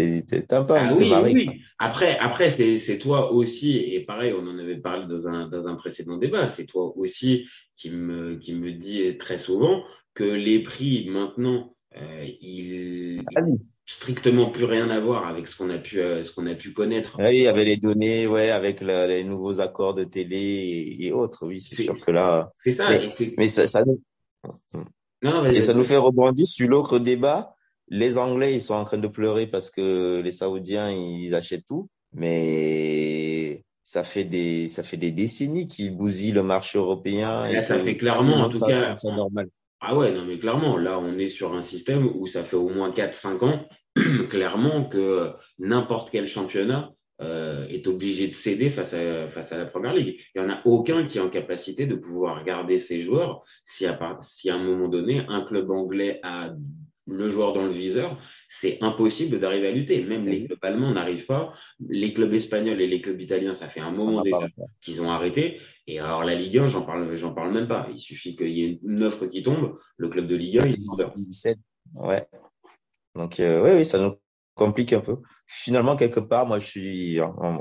un 0.51 0.65
peu 0.65 0.75
ah, 0.77 0.95
oui, 0.97 1.33
oui. 1.35 1.63
Après, 1.79 2.17
après 2.19 2.51
c'est 2.51 2.99
toi 2.99 3.33
aussi, 3.33 3.77
et 3.77 4.05
pareil, 4.05 4.33
on 4.33 4.47
en 4.47 4.59
avait 4.59 4.77
parlé 4.77 5.07
dans 5.09 5.27
un, 5.27 5.49
dans 5.49 5.67
un 5.67 5.75
précédent 5.75 6.19
débat, 6.19 6.49
c'est 6.51 6.67
toi 6.67 6.97
aussi 6.97 7.47
qui 7.77 7.91
me, 7.91 8.37
qui 8.37 8.53
me 8.53 8.71
dit 8.73 9.19
très 9.19 9.39
souvent 9.39 9.83
que 10.15 10.23
les 10.23 10.63
prix 10.63 11.09
maintenant, 11.09 11.75
euh, 11.97 12.25
ils, 12.41 13.21
ah 13.35 13.41
strictement 13.91 14.51
plus 14.51 14.65
rien 14.65 14.89
à 14.89 15.01
voir 15.01 15.27
avec 15.27 15.49
ce 15.49 15.57
qu'on 15.57 15.69
a 15.69 15.79
pu 15.79 16.01
euh, 16.01 16.25
ce 16.25 16.33
qu'on 16.33 16.47
a 16.47 16.55
pu 16.55 16.73
connaître. 16.73 17.13
Oui, 17.19 17.31
il 17.31 17.43
y 17.43 17.49
avait 17.49 17.65
les 17.65 17.77
données, 17.77 18.27
ouais, 18.29 18.51
avec 18.51 18.81
les 18.81 19.25
nouveaux 19.25 19.61
accords 19.61 19.95
de 19.95 20.05
télé 20.05 20.97
et, 21.01 21.13
autres. 21.13 21.47
Oui, 21.47 21.61
c'est 21.61 21.83
sûr 21.83 21.99
que 22.01 22.13
là. 22.13 22.51
C'est 22.65 22.77
ça. 22.77 22.89
Mais, 23.37 23.49
ça, 23.49 23.67
ça 23.67 23.83
nous... 23.85 24.01
non, 25.23 25.45
et 25.47 25.61
ça 25.61 25.75
nous 25.75 25.83
fait 25.83 25.97
rebondir 25.97 26.47
sur 26.47 26.69
l'autre 26.69 26.99
débat. 27.01 27.55
Les 27.89 28.17
Anglais, 28.17 28.55
ils 28.55 28.61
sont 28.61 28.75
en 28.75 28.85
train 28.85 28.99
de 28.99 29.09
pleurer 29.09 29.49
parce 29.49 29.71
que 29.71 30.21
les 30.21 30.33
Saoudiens, 30.33 30.93
ils 30.93 31.35
achètent 31.35 31.67
tout, 31.67 31.89
mais 32.13 33.65
ça 33.83 34.05
fait 34.05 34.25
des 34.25 34.69
ça 34.69 34.85
fait 34.85 34.99
des 34.99 35.11
décennies 35.11 35.67
qu'ils 35.67 35.97
bousillent 35.97 36.31
le 36.31 36.45
marché 36.45 36.79
européen. 36.79 37.45
et 37.47 37.67
ça 37.67 37.77
fait 37.77 37.97
clairement, 37.97 38.37
en 38.37 38.49
tout 38.49 38.59
cas. 38.59 38.95
C'est 38.95 39.09
normal. 39.09 39.49
Ah 39.81 39.97
ouais, 39.97 40.13
non 40.13 40.27
mais 40.27 40.39
clairement, 40.39 40.77
là 40.77 40.99
on 40.99 41.19
est 41.19 41.31
sur 41.31 41.55
un 41.55 41.65
système 41.65 42.07
où 42.15 42.29
ça 42.29 42.45
fait 42.45 42.57
au 42.57 42.69
moins 42.69 42.91
4-5 42.91 43.45
ans 43.45 43.67
clairement 44.31 44.85
que 44.85 45.33
n'importe 45.59 46.11
quel 46.11 46.29
championnat 46.29 46.93
euh, 47.21 47.67
est 47.69 47.87
obligé 47.87 48.29
de 48.29 48.35
céder 48.35 48.71
face 48.71 48.95
à, 48.95 49.29
face 49.29 49.53
à 49.53 49.59
la 49.59 49.67
première 49.67 49.93
ligue. 49.93 50.19
Il 50.35 50.41
n'y 50.41 50.47
en 50.47 50.51
a 50.51 50.63
aucun 50.65 51.07
qui 51.07 51.19
est 51.19 51.21
en 51.21 51.29
capacité 51.29 51.87
de 51.87 51.95
pouvoir 51.95 52.45
garder 52.45 52.79
ses 52.79 53.03
joueurs 53.03 53.45
si 53.67 53.85
à, 53.85 54.19
si 54.23 54.49
à 54.49 54.55
un 54.55 54.63
moment 54.63 54.89
donné, 54.89 55.25
un 55.29 55.43
club 55.43 55.71
anglais 55.71 56.21
a 56.23 56.51
le 57.07 57.29
joueur 57.29 57.53
dans 57.53 57.67
le 57.67 57.73
viseur, 57.73 58.19
c'est 58.49 58.79
impossible 58.81 59.41
d'arriver 59.41 59.69
à 59.69 59.73
lutter. 59.73 60.03
Même 60.03 60.27
les 60.27 60.47
clubs 60.47 60.59
allemands 60.63 60.93
n'arrivent 60.93 61.27
pas. 61.27 61.53
Les 61.89 62.15
clubs 62.15 62.33
espagnols 62.33 62.81
et 62.81 62.87
les 62.87 63.03
clubs 63.03 63.21
italiens, 63.21 63.55
ça 63.55 63.69
fait 63.69 63.81
un 63.81 63.91
moment 63.91 64.23
déjà 64.23 64.49
qu'ils 64.81 65.03
ont 65.03 65.11
arrêté. 65.11 65.61
Et 65.87 65.99
alors 65.99 66.25
la 66.25 66.35
Ligue 66.35 66.59
1, 66.59 66.69
j'en 66.69 66.83
parle, 66.83 67.17
j'en 67.17 67.35
parle 67.35 67.53
même 67.53 67.69
pas. 67.69 67.89
Il 67.93 68.01
suffit 68.01 68.37
qu'il 68.37 68.51
y 68.51 68.65
ait 68.65 68.81
une 68.83 69.03
offre 69.03 69.27
qui 69.27 69.43
tombe, 69.43 69.79
le 69.97 70.09
club 70.09 70.27
de 70.27 70.37
Ligue 70.37 70.63
1, 70.63 70.69
il 70.69 70.75
17. 70.75 71.59
Ouais. 71.95 72.25
Donc, 73.15 73.41
euh, 73.41 73.63
oui, 73.63 73.71
oui, 73.79 73.85
ça 73.85 73.99
nous 73.99 74.15
complique 74.55 74.93
un 74.93 75.01
peu. 75.01 75.17
Finalement, 75.47 75.97
quelque 75.97 76.21
part, 76.21 76.47
moi, 76.47 76.59
je 76.59 76.67
suis, 76.67 77.19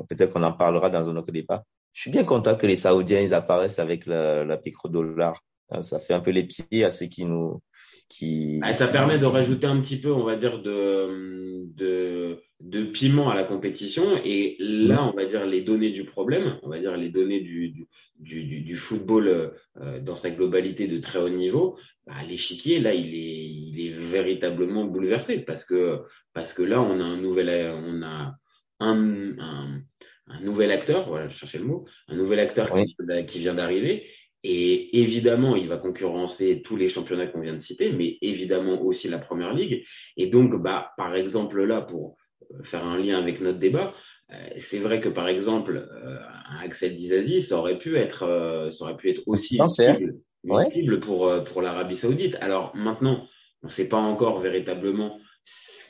peut-être 0.09 0.33
qu'on 0.33 0.43
en 0.43 0.53
parlera 0.53 0.89
dans 0.89 1.09
un 1.09 1.15
autre 1.15 1.31
débat. 1.31 1.63
Je 1.93 2.01
suis 2.01 2.11
bien 2.11 2.23
content 2.23 2.55
que 2.55 2.67
les 2.67 2.75
Saoudiens, 2.75 3.21
ils 3.21 3.33
apparaissent 3.33 3.79
avec 3.79 4.05
la, 4.05 4.45
la 4.45 4.59
dollar. 4.85 5.41
Hein, 5.71 5.81
ça 5.81 5.99
fait 5.99 6.13
un 6.13 6.19
peu 6.19 6.31
les 6.31 6.43
pieds 6.43 6.83
à 6.83 6.91
ceux 6.91 7.07
qui 7.07 7.25
nous, 7.25 7.61
qui. 8.09 8.59
Ah, 8.63 8.73
ça 8.73 8.87
permet 8.87 9.19
de 9.19 9.25
rajouter 9.25 9.67
un 9.67 9.79
petit 9.81 9.97
peu, 9.97 10.11
on 10.11 10.23
va 10.23 10.35
dire, 10.35 10.61
de, 10.61 12.39
de, 12.59 12.83
piment 12.85 13.29
à 13.29 13.35
la 13.35 13.43
compétition. 13.43 14.17
Et 14.23 14.55
là, 14.59 15.05
on 15.05 15.15
va 15.15 15.25
dire 15.25 15.45
les 15.45 15.61
données 15.61 15.91
du 15.91 16.05
problème, 16.05 16.57
on 16.63 16.69
va 16.69 16.79
dire 16.79 16.97
les 16.97 17.09
données 17.09 17.41
du, 17.41 17.69
du, 17.69 18.43
du, 18.43 18.61
du 18.61 18.77
football 18.77 19.53
euh, 19.81 19.99
dans 19.99 20.15
sa 20.15 20.31
globalité 20.31 20.87
de 20.87 20.99
très 20.99 21.19
haut 21.19 21.29
niveau, 21.29 21.77
bah, 22.05 22.15
l'échiquier, 22.27 22.79
là, 22.79 22.93
il 22.93 23.13
est, 23.13 23.58
il 23.85 23.93
est 23.93 24.07
véritablement 24.11 24.85
bouleversé 24.85 25.39
parce 25.39 25.65
que, 25.65 25.99
parce 26.33 26.53
que 26.53 26.63
là, 26.63 26.81
on 26.81 26.99
a 26.99 27.03
un 27.03 27.17
nouvel, 27.17 27.49
on 27.73 28.01
a 28.03 28.35
un, 28.79 29.39
un, 29.39 29.81
un 30.27 30.41
nouvel 30.41 30.71
acteur, 30.71 31.07
voilà, 31.09 31.27
je 31.27 31.37
cherchais 31.37 31.57
le 31.59 31.65
mot, 31.65 31.85
un 32.07 32.15
nouvel 32.15 32.39
acteur 32.39 32.73
qui, 32.73 32.95
qui 33.27 33.39
vient 33.39 33.55
d'arriver. 33.55 34.05
Et 34.43 35.01
évidemment, 35.01 35.57
il 35.57 35.67
va 35.67 35.77
concurrencer 35.77 36.61
tous 36.63 36.77
les 36.77 36.87
championnats 36.87 37.27
qu'on 37.27 37.41
vient 37.41 37.57
de 37.57 37.61
citer, 37.61 37.91
mais 37.91 38.17
évidemment 38.21 38.81
aussi 38.81 39.09
la 39.09 39.17
première 39.19 39.53
ligue. 39.53 39.83
Et 40.15 40.27
donc, 40.27 40.55
bah, 40.61 40.91
par 40.95 41.13
exemple, 41.15 41.61
là, 41.63 41.81
pour 41.81 42.15
faire 42.63 42.85
un 42.85 42.97
lien 42.97 43.19
avec 43.19 43.41
notre 43.41 43.59
débat, 43.59 43.93
euh, 44.31 44.35
c'est 44.57 44.79
vrai 44.79 45.01
que 45.01 45.09
par 45.09 45.27
exemple, 45.27 45.75
euh, 45.91 46.17
un 46.51 46.63
Axel 46.63 46.95
Dizazi, 46.95 47.41
ça 47.41 47.57
aurait 47.57 47.79
pu 47.79 47.97
être, 47.97 48.23
euh, 48.23 48.71
ça 48.71 48.85
aurait 48.85 48.95
pu 48.95 49.09
être 49.09 49.23
aussi 49.27 49.59
utile, 49.59 50.99
pour 51.01 51.43
pour 51.45 51.61
l'Arabie 51.61 51.97
Saoudite. 51.97 52.37
Alors 52.39 52.73
maintenant, 52.75 53.27
on 53.63 53.67
ne 53.67 53.71
sait 53.71 53.85
pas 53.85 53.97
encore 53.97 54.39
véritablement 54.39 55.19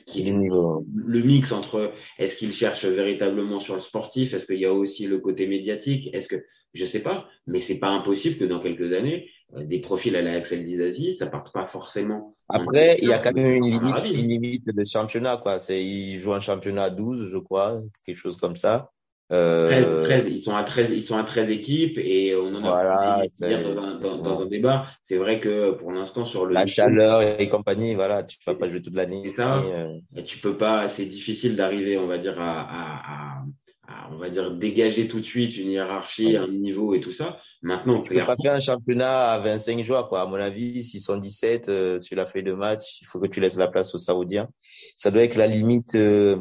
qui 0.06 0.22
est 0.22 0.32
le 0.32 1.22
mix 1.22 1.52
entre 1.52 1.92
est-ce 2.18 2.36
qu'il 2.36 2.52
cherche 2.52 2.84
véritablement 2.84 3.60
sur 3.60 3.76
le 3.76 3.80
sportif, 3.80 4.34
est-ce 4.34 4.46
qu'il 4.46 4.58
y 4.58 4.66
a 4.66 4.72
aussi 4.72 5.06
le 5.06 5.18
côté 5.18 5.46
médiatique, 5.46 6.10
est-ce 6.12 6.28
que 6.28 6.44
je 6.74 6.86
sais 6.86 7.00
pas, 7.00 7.26
mais 7.46 7.60
c'est 7.60 7.78
pas 7.78 7.88
impossible 7.88 8.38
que 8.38 8.44
dans 8.44 8.60
quelques 8.60 8.92
années, 8.92 9.28
euh, 9.56 9.64
des 9.64 9.80
profils 9.80 10.14
à 10.14 10.22
la 10.22 10.34
Axel 10.34 10.64
Dizazi, 10.64 11.16
ça 11.16 11.26
parte 11.26 11.52
pas 11.52 11.66
forcément. 11.66 12.36
Après, 12.48 12.96
il 13.02 13.08
y 13.08 13.12
a 13.12 13.18
quand 13.18 13.34
même 13.34 13.56
une 13.56 13.64
limite, 13.64 14.04
une 14.04 14.28
limite 14.28 14.66
de 14.66 14.84
championnat, 14.84 15.36
quoi. 15.38 15.58
C'est, 15.58 15.82
ils 15.82 16.20
jouent 16.20 16.34
un 16.34 16.40
championnat 16.40 16.84
à 16.84 16.90
12, 16.90 17.28
je 17.32 17.38
crois, 17.38 17.80
quelque 18.06 18.16
chose 18.16 18.36
comme 18.36 18.54
ça. 18.54 18.90
Euh... 19.32 20.04
13, 20.04 20.24
ils 20.28 20.40
sont 20.40 20.54
à 20.54 20.64
13, 20.64 20.88
ils 20.92 21.02
sont 21.02 21.16
à 21.16 21.24
13 21.24 21.50
équipes 21.50 21.98
et 21.98 22.34
on 22.34 22.54
en 22.54 22.64
a 22.64 22.70
voilà, 22.70 23.20
dans, 23.40 23.82
un, 23.82 24.00
dans, 24.00 24.18
dans, 24.18 24.40
un 24.42 24.46
débat. 24.46 24.86
C'est 25.04 25.16
vrai 25.16 25.40
que 25.40 25.72
pour 25.72 25.92
l'instant 25.92 26.26
sur 26.26 26.46
le 26.46 26.54
la 26.54 26.66
chaleur 26.66 27.22
et 27.22 27.48
compagnie, 27.48 27.94
voilà, 27.94 28.24
tu 28.24 28.38
vas 28.44 28.54
pas 28.54 28.68
jouer 28.68 28.82
toute 28.82 28.96
l'année. 28.96 29.22
C'est 29.24 29.36
ça. 29.36 29.62
Euh... 29.62 29.98
Et 30.16 30.24
tu 30.24 30.38
peux 30.38 30.56
pas, 30.56 30.88
c'est 30.88 31.06
difficile 31.06 31.54
d'arriver, 31.56 31.96
on 31.96 32.06
va 32.06 32.18
dire 32.18 32.40
à, 32.40 32.60
à, 32.60 33.38
à 33.38 33.44
on 34.12 34.18
va 34.18 34.30
dire, 34.30 34.50
dégager 34.52 35.08
tout 35.08 35.20
de 35.20 35.24
suite 35.24 35.56
une 35.56 35.70
hiérarchie, 35.70 36.36
un 36.36 36.48
niveau 36.48 36.94
et 36.94 37.00
tout 37.00 37.12
ça. 37.12 37.38
Maintenant, 37.62 38.00
tu 38.00 38.14
peux 38.14 38.24
pas 38.24 38.36
faire 38.42 38.54
un 38.54 38.60
championnat 38.60 39.32
à 39.32 39.38
25 39.38 39.82
joueurs, 39.82 40.08
quoi. 40.08 40.22
À 40.22 40.26
mon 40.26 40.36
avis, 40.36 40.82
s'ils 40.82 41.00
sont 41.00 41.16
17 41.16 41.68
euh, 41.68 42.00
sur 42.00 42.16
la 42.16 42.26
feuille 42.26 42.42
de 42.42 42.52
match, 42.52 43.00
il 43.02 43.06
faut 43.06 43.20
que 43.20 43.28
tu 43.28 43.40
laisses 43.40 43.56
la 43.56 43.68
place 43.68 43.94
aux 43.94 43.98
Saoudiens. 43.98 44.48
Ça 44.96 45.10
doit 45.10 45.22
être 45.22 45.36
la 45.36 45.46
limite. 45.46 45.94
Euh, 45.94 46.36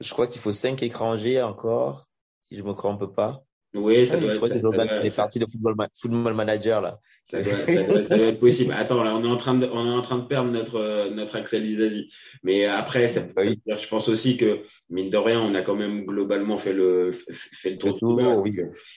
je 0.00 0.10
crois 0.12 0.26
qu'il 0.26 0.40
faut 0.40 0.52
5 0.52 0.82
étrangers 0.82 1.42
encore, 1.42 2.06
si 2.52 2.58
je 2.58 2.64
me 2.64 2.72
trompe 2.72 3.14
pas. 3.14 3.44
Oui, 3.74 4.06
ça, 4.06 4.18
doit, 4.18 4.34
être, 4.34 5.02
les 5.02 5.10
parties 5.10 5.38
de 5.38 5.46
football, 5.50 5.74
football 5.94 6.34
manager 6.34 6.82
là. 6.82 7.00
Ça 7.30 7.42
doit, 7.42 7.52
ça, 7.52 8.16
doit, 8.16 8.26
être 8.26 8.38
possible. 8.38 8.74
Attends, 8.76 9.02
là, 9.02 9.16
on 9.16 9.24
est 9.24 9.28
en 9.28 9.38
train 9.38 9.54
de, 9.54 9.66
on 9.66 9.86
est 9.86 9.94
en 9.94 10.02
train 10.02 10.18
de 10.18 10.26
perdre 10.26 10.50
notre 10.50 11.08
notre 11.08 11.36
Axel 11.36 12.06
Mais 12.42 12.66
après, 12.66 13.10
ça, 13.12 13.22
je 13.34 13.88
pense 13.88 14.10
aussi 14.10 14.36
que 14.36 14.60
mine 14.90 15.08
de 15.08 15.16
rien, 15.16 15.40
on 15.40 15.54
a 15.54 15.62
quand 15.62 15.74
même 15.74 16.04
globalement 16.04 16.58
fait 16.58 16.74
le, 16.74 17.18
fait 17.62 17.70
le 17.70 17.78
tour. 17.78 17.98
tour 17.98 18.42
oui. 18.44 18.50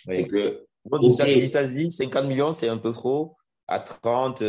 oui. 0.07 0.27
Que, 0.27 0.65
bon, 0.83 0.97
okay. 0.97 1.39
50 1.39 2.25
millions, 2.25 2.51
c'est 2.51 2.67
un 2.67 2.77
peu 2.77 2.91
trop. 2.91 3.37
À 3.69 3.79
30, 3.79 4.43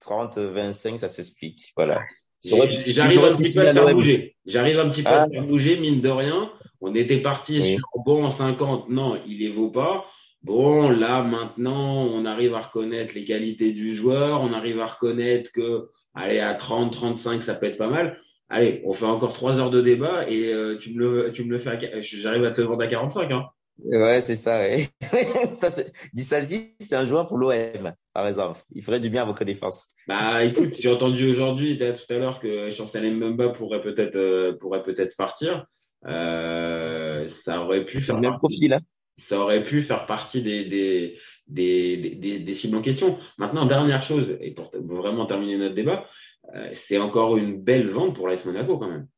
30, 0.00 0.38
25, 0.38 0.98
ça 0.98 1.10
s'explique. 1.10 1.72
Voilà. 1.76 2.00
J'arrive 2.42 3.20
un 3.20 3.36
petit 3.36 3.54
peu 3.54 3.68
à 3.68 3.74
faire 3.74 3.94
bouger. 3.94 4.36
J'arrive 4.46 4.78
un 4.78 4.88
petit 4.88 5.02
peu 5.02 5.10
à 5.10 5.28
faire 5.28 5.44
bouger, 5.44 5.78
mine 5.78 6.00
de 6.00 6.08
rien. 6.08 6.50
On 6.80 6.94
était 6.94 7.20
parti 7.20 7.74
sur 7.76 7.88
bon 8.04 8.30
50, 8.30 8.88
non, 8.88 9.18
il 9.26 9.38
les 9.38 9.50
vaut 9.50 9.70
pas. 9.70 10.04
Bon, 10.42 10.88
là 10.88 11.22
maintenant, 11.22 12.04
on 12.04 12.24
arrive 12.24 12.54
à 12.54 12.62
reconnaître 12.62 13.14
les 13.14 13.24
qualités 13.24 13.72
du 13.72 13.94
joueur, 13.94 14.40
on 14.40 14.52
arrive 14.52 14.80
à 14.80 14.86
reconnaître 14.86 15.50
que, 15.52 15.88
allez, 16.14 16.38
à 16.38 16.54
30, 16.54 16.92
35, 16.92 17.42
ça 17.42 17.54
peut 17.54 17.66
être 17.66 17.78
pas 17.78 17.88
mal 17.88 18.18
allez, 18.48 18.82
on 18.84 18.94
fait 18.94 19.04
encore 19.04 19.32
trois 19.32 19.58
heures 19.58 19.70
de 19.70 19.80
débat 19.80 20.28
et 20.28 20.52
euh, 20.52 20.78
tu 20.78 20.92
me 20.94 20.98
le, 20.98 21.32
tu 21.32 21.44
me 21.44 21.50
le 21.50 21.58
fais, 21.58 22.02
j'arrive 22.02 22.44
à 22.44 22.50
te 22.50 22.60
le 22.60 22.66
vendre 22.66 22.82
à 22.82 22.86
45, 22.86 23.30
hein. 23.30 23.44
Ouais, 23.84 24.20
c'est 24.20 24.34
ça, 24.34 24.58
ouais. 24.58 24.88
ça, 25.52 25.68
Dissasi, 26.12 26.74
c'est 26.80 26.96
un 26.96 27.04
joueur 27.04 27.28
pour 27.28 27.38
l'OM, 27.38 27.92
par 28.12 28.26
exemple. 28.26 28.58
Il 28.74 28.82
ferait 28.82 28.98
du 28.98 29.08
bien 29.08 29.22
à 29.22 29.24
votre 29.24 29.44
défense. 29.44 29.90
Bah, 30.08 30.42
écoute, 30.42 30.74
j'ai 30.80 30.90
entendu 30.90 31.30
aujourd'hui, 31.30 31.78
tout 31.78 32.12
à 32.12 32.18
l'heure, 32.18 32.40
que 32.40 32.72
Chancel 32.72 33.08
Mbemba 33.14 33.50
pourrait 33.50 33.80
peut-être, 33.80 34.16
euh, 34.16 34.56
pourrait 34.58 34.82
peut-être 34.82 35.16
partir. 35.16 35.64
Euh, 36.08 37.28
ça 37.44 37.60
aurait 37.60 37.84
pu 37.84 38.02
faire 38.02 38.18
même 38.18 38.38
profil, 38.38 38.72
hein. 38.72 38.80
Ça 39.18 39.38
aurait 39.40 39.64
pu 39.64 39.82
faire 39.82 40.06
partie 40.06 40.42
des, 40.42 40.64
des, 40.64 41.18
des, 41.48 42.14
des, 42.14 42.38
des 42.38 42.54
cibles 42.54 42.76
en 42.76 42.82
question. 42.82 43.18
Maintenant, 43.36 43.66
dernière 43.66 44.02
chose, 44.02 44.36
et 44.40 44.52
pour 44.52 44.70
vraiment 44.72 45.26
terminer 45.26 45.58
notre 45.58 45.74
débat, 45.74 46.06
euh, 46.54 46.70
c'est 46.74 46.98
encore 46.98 47.36
une 47.36 47.60
belle 47.60 47.90
vente 47.90 48.14
pour 48.14 48.28
l'AS 48.28 48.44
Monaco 48.44 48.78
quand 48.78 48.88
même. 48.88 49.08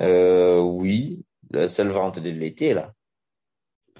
Euh, 0.00 0.60
oui, 0.60 1.24
la 1.50 1.68
seule 1.68 1.88
vente 1.88 2.18
de 2.18 2.30
l'été 2.30 2.74
là. 2.74 2.92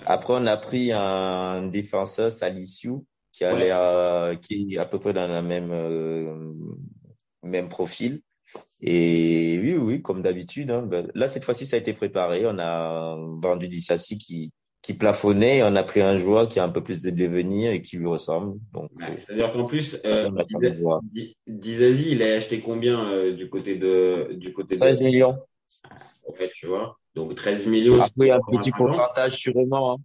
Après, 0.07 0.35
on 0.37 0.47
a 0.47 0.57
pris 0.57 0.91
un 0.93 1.69
défenseur, 1.69 2.33
Saliciou, 2.33 3.07
qui 3.31 3.45
a 3.45 3.55
l'air, 3.55 4.39
qui 4.41 4.75
est 4.75 4.79
à 4.79 4.87
peu 4.87 4.99
près 4.99 5.13
dans 5.13 5.29
le 5.29 5.43
même 5.47 5.71
euh, 5.71 6.53
même 7.43 7.69
profil. 7.69 8.23
Et 8.81 9.59
oui, 9.63 9.77
oui, 9.77 10.03
comme 10.03 10.23
d'habitude. 10.23 10.71
Hein, 10.71 10.83
ben, 10.83 11.11
là, 11.15 11.29
cette 11.29 11.45
fois-ci, 11.45 11.67
ça 11.67 11.77
a 11.77 11.79
été 11.79 11.93
préparé. 11.93 12.43
On 12.47 12.59
a 12.59 13.17
vendu 13.41 13.69
Dissassi 13.69 14.19
qui 14.19 14.53
qui 14.83 14.95
plafonnait 14.95 15.59
et 15.59 15.63
on 15.63 15.77
a 15.77 15.85
pris 15.85 16.01
un 16.01 16.17
joueur 16.17 16.49
qui 16.49 16.59
a 16.59 16.65
un 16.65 16.69
peu 16.69 16.83
plus 16.83 17.01
de 17.03 17.11
devenir 17.11 17.71
et 17.71 17.81
qui 17.81 17.97
lui 17.97 18.07
ressemble. 18.09 18.59
Donc, 18.73 18.91
Ouais, 18.99 19.05
euh, 19.11 19.15
C'est-à-dire 19.29 19.53
qu'en 19.53 19.65
plus, 19.65 19.97
euh, 20.05 20.29
de 20.29 21.35
Dizazi, 21.47 22.05
il 22.11 22.23
a 22.23 22.35
acheté 22.35 22.61
combien 22.61 23.09
euh, 23.13 23.33
du 23.33 23.49
côté 23.49 23.77
de 23.77 24.33
du 24.33 24.53
côté 24.53 24.75
de 24.75 24.81
13 24.81 25.01
millions. 25.03 25.39
en 26.29 26.33
fait, 26.33 26.51
tu 26.57 26.67
vois. 26.67 26.99
Donc 27.15 27.37
13 27.37 27.67
millions. 27.67 28.01
Après, 28.01 28.31
un 28.31 28.41
petit 28.51 28.73
pourcentage 28.73 29.37
sûrement. 29.37 29.95
hein. 29.95 29.97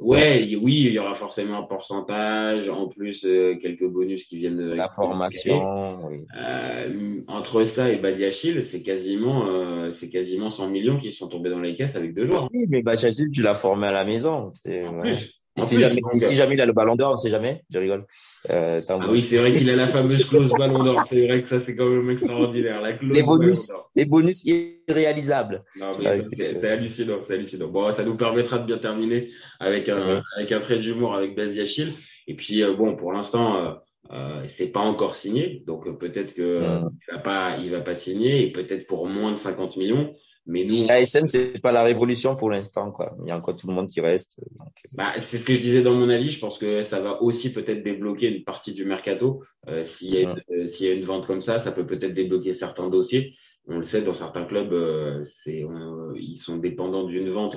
Ouais, 0.00 0.56
oui, 0.62 0.84
il 0.86 0.92
y 0.92 0.98
aura 0.98 1.14
forcément 1.16 1.58
un 1.58 1.62
pourcentage, 1.62 2.68
en 2.70 2.88
plus 2.88 3.22
euh, 3.24 3.56
quelques 3.60 3.86
bonus 3.86 4.24
qui 4.24 4.38
viennent 4.38 4.56
de 4.56 4.72
La 4.72 4.88
formation, 4.88 5.98
oui. 6.08 6.20
Euh, 6.36 7.20
entre 7.28 7.64
ça 7.64 7.90
et 7.90 7.96
Badiachil, 7.98 8.64
c'est 8.64 8.80
quasiment 8.82 9.46
euh, 9.48 9.92
c'est 9.92 10.08
quasiment 10.08 10.50
100 10.50 10.68
millions 10.68 10.98
qui 10.98 11.12
sont 11.12 11.28
tombés 11.28 11.50
dans 11.50 11.60
les 11.60 11.76
caisses 11.76 11.96
avec 11.96 12.14
deux 12.14 12.26
joueurs. 12.26 12.48
Oui, 12.52 12.64
mais 12.68 12.82
Bachachil, 12.82 13.30
tu 13.30 13.42
l'as 13.42 13.54
formé 13.54 13.88
à 13.88 13.92
la 13.92 14.04
maison. 14.04 14.50
C'est- 14.54 14.86
En 14.86 14.94
ouais. 15.00 15.16
plus. 15.16 15.39
Et 15.60 15.64
si 15.64 15.74
plus, 15.76 15.80
jamais, 15.84 16.00
donc, 16.00 16.14
et 16.14 16.18
si 16.18 16.32
euh, 16.34 16.36
jamais 16.36 16.54
il 16.54 16.60
a 16.60 16.66
le 16.66 16.72
ballon 16.72 16.94
d'or, 16.96 17.12
on 17.12 17.16
sait 17.16 17.30
jamais. 17.30 17.62
Je 17.70 17.78
rigole. 17.78 18.04
Euh, 18.50 18.80
Ah 18.88 18.98
oui, 19.10 19.20
c'est 19.20 19.36
vrai 19.38 19.52
qu'il 19.52 19.68
a 19.70 19.76
la 19.76 19.88
fameuse 19.88 20.24
clause 20.28 20.50
ballon 20.58 20.82
d'or. 20.82 21.04
C'est 21.08 21.26
vrai 21.26 21.42
que 21.42 21.48
ça, 21.48 21.60
c'est 21.60 21.76
quand 21.76 21.88
même 21.88 22.10
extraordinaire. 22.10 22.80
La 22.80 22.92
clause 22.94 23.12
les 23.16 23.22
bonus, 23.22 23.72
les 23.94 24.04
bonus 24.06 24.44
irréalisables. 24.44 25.60
C'est 25.74 26.64
hallucinant, 26.68 27.18
c'est 27.26 27.34
hallucinant. 27.34 27.68
Bon, 27.68 27.92
ça 27.92 28.04
nous 28.04 28.16
permettra 28.16 28.58
de 28.58 28.66
bien 28.66 28.78
terminer 28.78 29.30
avec 29.58 29.88
un, 29.88 30.00
Ouais. 30.16 30.20
avec 30.36 30.52
un 30.52 30.60
trait 30.60 30.78
d'humour 30.78 31.14
avec 31.14 31.36
Badiachil. 31.36 31.92
Et 32.26 32.34
puis, 32.34 32.62
euh, 32.62 32.74
bon, 32.74 32.96
pour 32.96 33.12
l'instant, 33.12 33.56
euh, 33.56 33.72
euh, 34.12 34.42
c'est 34.48 34.68
pas 34.68 34.80
encore 34.80 35.16
signé. 35.16 35.62
Donc, 35.66 35.86
euh, 35.86 35.92
peut-être 35.92 36.34
que 36.34 36.42
euh, 36.42 36.80
il 37.08 37.14
va 37.14 37.18
pas, 37.20 37.56
il 37.58 37.70
va 37.70 37.80
pas 37.80 37.94
signer 37.94 38.44
et 38.46 38.52
peut-être 38.52 38.86
pour 38.86 39.06
moins 39.06 39.32
de 39.32 39.38
50 39.38 39.76
millions. 39.76 40.14
Mais 40.50 40.64
nous, 40.64 40.74
L'ASM, 40.88 41.26
c'est 41.28 41.62
pas 41.62 41.70
la 41.70 41.84
révolution 41.84 42.34
pour 42.36 42.50
l'instant, 42.50 42.90
quoi. 42.90 43.14
Il 43.22 43.28
y 43.28 43.30
a 43.30 43.36
encore 43.36 43.54
tout 43.56 43.68
le 43.68 43.74
monde 43.74 43.86
qui 43.88 44.00
reste. 44.00 44.40
donc, 44.58 44.68
euh, 44.84 44.88
Bah, 44.92 45.12
c'est 45.20 45.38
ce 45.38 45.44
que 45.44 45.54
je 45.54 45.60
disais 45.60 45.82
dans 45.82 45.94
mon 45.94 46.08
avis. 46.10 46.30
Je 46.32 46.40
pense 46.40 46.58
que 46.58 46.82
ça 46.84 46.98
va 47.00 47.22
aussi 47.22 47.52
peut-être 47.52 47.82
débloquer 47.84 48.26
une 48.36 48.42
partie 48.44 48.72
du 48.74 48.84
mercato. 48.84 49.42
Euh, 49.68 49.84
s'il 49.84 50.12
y, 50.14 50.16
a 50.18 50.20
une- 50.22 50.42
euh, 50.50 50.68
s'il 50.68 50.86
y 50.86 50.90
a 50.90 50.94
une 50.94 51.04
vente 51.04 51.26
comme 51.26 51.42
ça, 51.42 51.60
ça 51.60 51.70
peut 51.70 51.86
peut-être 51.86 52.14
débloquer 52.14 52.54
certains 52.54 52.88
dossiers. 52.90 53.34
On 53.68 53.78
le 53.78 53.84
sait, 53.84 54.02
dans 54.02 54.14
certains 54.14 54.44
clubs, 54.46 54.72
euh, 54.72 55.22
c'est, 55.44 55.64
on- 55.64 56.14
ils 56.16 56.38
sont 56.38 56.56
dépendants 56.56 57.04
d'une 57.04 57.30
vente 57.30 57.54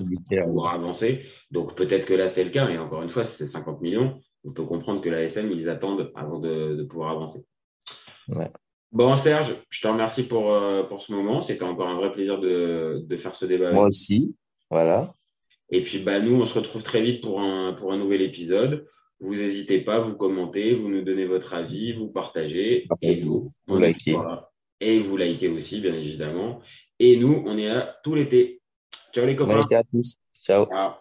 pour 0.53 0.69
avancer. 0.69 1.21
Donc 1.49 1.75
peut-être 1.75 2.05
que 2.05 2.13
là, 2.13 2.29
c'est 2.29 2.43
le 2.43 2.51
cas. 2.51 2.69
Et 2.69 2.77
encore 2.77 3.01
une 3.01 3.09
fois, 3.09 3.25
si 3.25 3.37
c'est 3.37 3.47
50 3.47 3.81
millions, 3.81 4.19
on 4.43 4.51
peut 4.51 4.65
comprendre 4.65 5.01
que 5.01 5.09
la 5.09 5.21
SM, 5.23 5.49
ils 5.51 5.67
attendent 5.69 6.11
avant 6.15 6.37
de, 6.39 6.75
de 6.75 6.83
pouvoir 6.83 7.11
avancer. 7.11 7.39
Ouais. 8.29 8.49
Bon, 8.93 9.17
Serge, 9.17 9.55
je 9.69 9.81
te 9.81 9.87
remercie 9.87 10.23
pour, 10.23 10.53
euh, 10.53 10.83
pour 10.83 11.01
ce 11.01 11.11
moment. 11.11 11.41
C'était 11.43 11.63
encore 11.63 11.87
un 11.89 11.95
vrai 11.95 12.11
plaisir 12.13 12.39
de, 12.39 13.03
de 13.07 13.17
faire 13.17 13.35
ce 13.35 13.45
débat. 13.45 13.65
avec 13.65 13.75
Moi 13.75 13.87
aussi. 13.87 14.35
Voilà. 14.69 15.11
et 15.71 15.83
puis, 15.83 15.99
bah, 15.99 16.19
nous, 16.19 16.39
on 16.41 16.45
se 16.45 16.53
retrouve 16.53 16.83
très 16.83 17.01
vite 17.01 17.21
pour 17.21 17.41
un, 17.41 17.73
pour 17.73 17.91
un 17.91 17.97
nouvel 17.97 18.21
épisode. 18.21 18.87
Vous 19.19 19.33
n'hésitez 19.35 19.81
pas, 19.81 19.99
vous 19.99 20.13
commentez, 20.15 20.75
vous 20.75 20.89
nous 20.89 21.01
donnez 21.01 21.25
votre 21.25 21.53
avis, 21.53 21.93
vous 21.93 22.07
partagez. 22.07 22.87
Et 23.01 23.21
nous, 23.21 23.51
Vous 23.67 23.75
on 23.75 23.79
likez. 23.79 24.11
voilà. 24.13 24.49
Et 24.79 24.99
vous 24.99 25.17
likez 25.17 25.47
aussi, 25.47 25.79
bien 25.81 25.93
évidemment. 25.95 26.59
Et 26.99 27.17
nous, 27.17 27.41
on 27.47 27.57
est 27.57 27.67
là 27.67 27.95
tout 28.03 28.13
l'été. 28.15 28.61
Ciao 29.13 29.25
les 29.25 29.35
copains. 29.35 29.55
Merci 29.55 29.75
à 29.75 29.83
tous. 29.83 30.15
Ciao. 30.33 30.65
Ciao. 30.67 30.91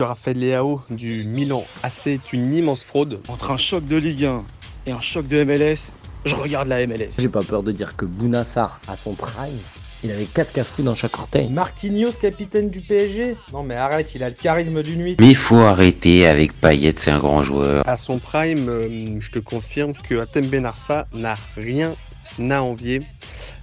Raphaël 0.00 0.38
Leao 0.38 0.80
du 0.90 1.26
Milan 1.26 1.64
AC 1.82 2.06
est 2.08 2.32
une 2.32 2.54
immense 2.54 2.84
fraude. 2.84 3.20
Entre 3.28 3.50
un 3.50 3.56
choc 3.56 3.84
de 3.86 3.96
Ligue 3.96 4.26
1 4.26 4.38
et 4.86 4.92
un 4.92 5.00
choc 5.00 5.26
de 5.26 5.42
MLS, 5.42 5.92
je 6.28 6.34
regarde 6.34 6.68
la 6.68 6.86
MLS. 6.86 7.10
J'ai 7.18 7.28
pas 7.28 7.42
peur 7.42 7.62
de 7.62 7.72
dire 7.72 7.96
que 7.96 8.04
Bounassar, 8.04 8.80
à 8.86 8.96
son 8.96 9.14
prime, 9.14 9.58
il 10.04 10.10
avait 10.12 10.26
4 10.26 10.52
cafous 10.52 10.82
dans 10.82 10.94
chaque 10.94 11.18
orteil. 11.18 11.48
Marquinhos, 11.50 12.12
capitaine 12.12 12.70
du 12.70 12.80
PSG 12.80 13.34
Non 13.52 13.62
mais 13.62 13.74
arrête, 13.74 14.14
il 14.14 14.22
a 14.22 14.28
le 14.28 14.34
charisme 14.34 14.82
d'une 14.82 15.00
nuit. 15.00 15.16
Mais 15.18 15.28
il 15.28 15.36
faut 15.36 15.56
arrêter 15.56 16.26
avec 16.26 16.52
Payet, 16.52 16.94
c'est 16.96 17.10
un 17.10 17.18
grand 17.18 17.42
joueur. 17.42 17.88
À 17.88 17.96
son 17.96 18.18
prime, 18.18 18.68
euh, 18.68 19.16
je 19.20 19.30
te 19.30 19.38
confirme 19.38 19.92
que 19.94 20.20
Atem 20.20 20.46
Ben 20.46 20.64
Arfa 20.64 21.08
n'a 21.14 21.36
rien 21.56 21.94
à 22.38 22.62
envier 22.62 23.00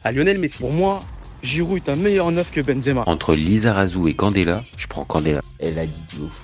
à 0.04 0.12
Lionel 0.12 0.40
Messi. 0.40 0.58
Pour 0.60 0.74
moi, 0.74 1.02
Giroud 1.42 1.78
est 1.78 1.90
un 1.90 1.96
meilleur 1.96 2.32
neuf 2.32 2.52
que 2.52 2.60
Benzema. 2.60 3.04
Entre 3.06 3.36
Lizarazu 3.36 4.10
et 4.10 4.14
Candela, 4.14 4.64
je 4.78 4.88
prends 4.88 5.06
Candela. 5.06 5.42
Elle 5.60 5.80
a 5.80 5.86
dit 5.86 6.04
de 6.16 6.24
ouf. 6.24 6.42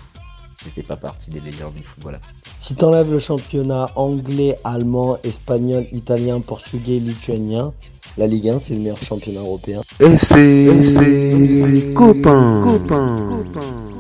C'était 0.63 0.84
pas 0.84 0.95
partie 0.95 1.31
des 1.31 1.39
légendes 1.39 1.73
du 1.73 1.84
football. 1.84 2.19
Si 2.62 2.76
t'enlèves 2.76 3.12
le 3.12 3.17
championnat 3.17 3.89
anglais, 3.95 4.56
allemand, 4.63 5.17
espagnol, 5.24 5.84
italien, 5.91 6.41
portugais, 6.41 7.00
lituanien, 7.00 7.74
la 8.19 8.28
Ligue 8.28 8.50
1 8.50 8.60
c'est 8.60 8.76
le 8.76 8.82
meilleur 8.82 9.02
championnat 9.02 9.39
européen. 9.39 9.82
FC, 10.00 10.67
FC, 10.69 11.93
copain, 11.95 12.62
copain. 12.63 13.91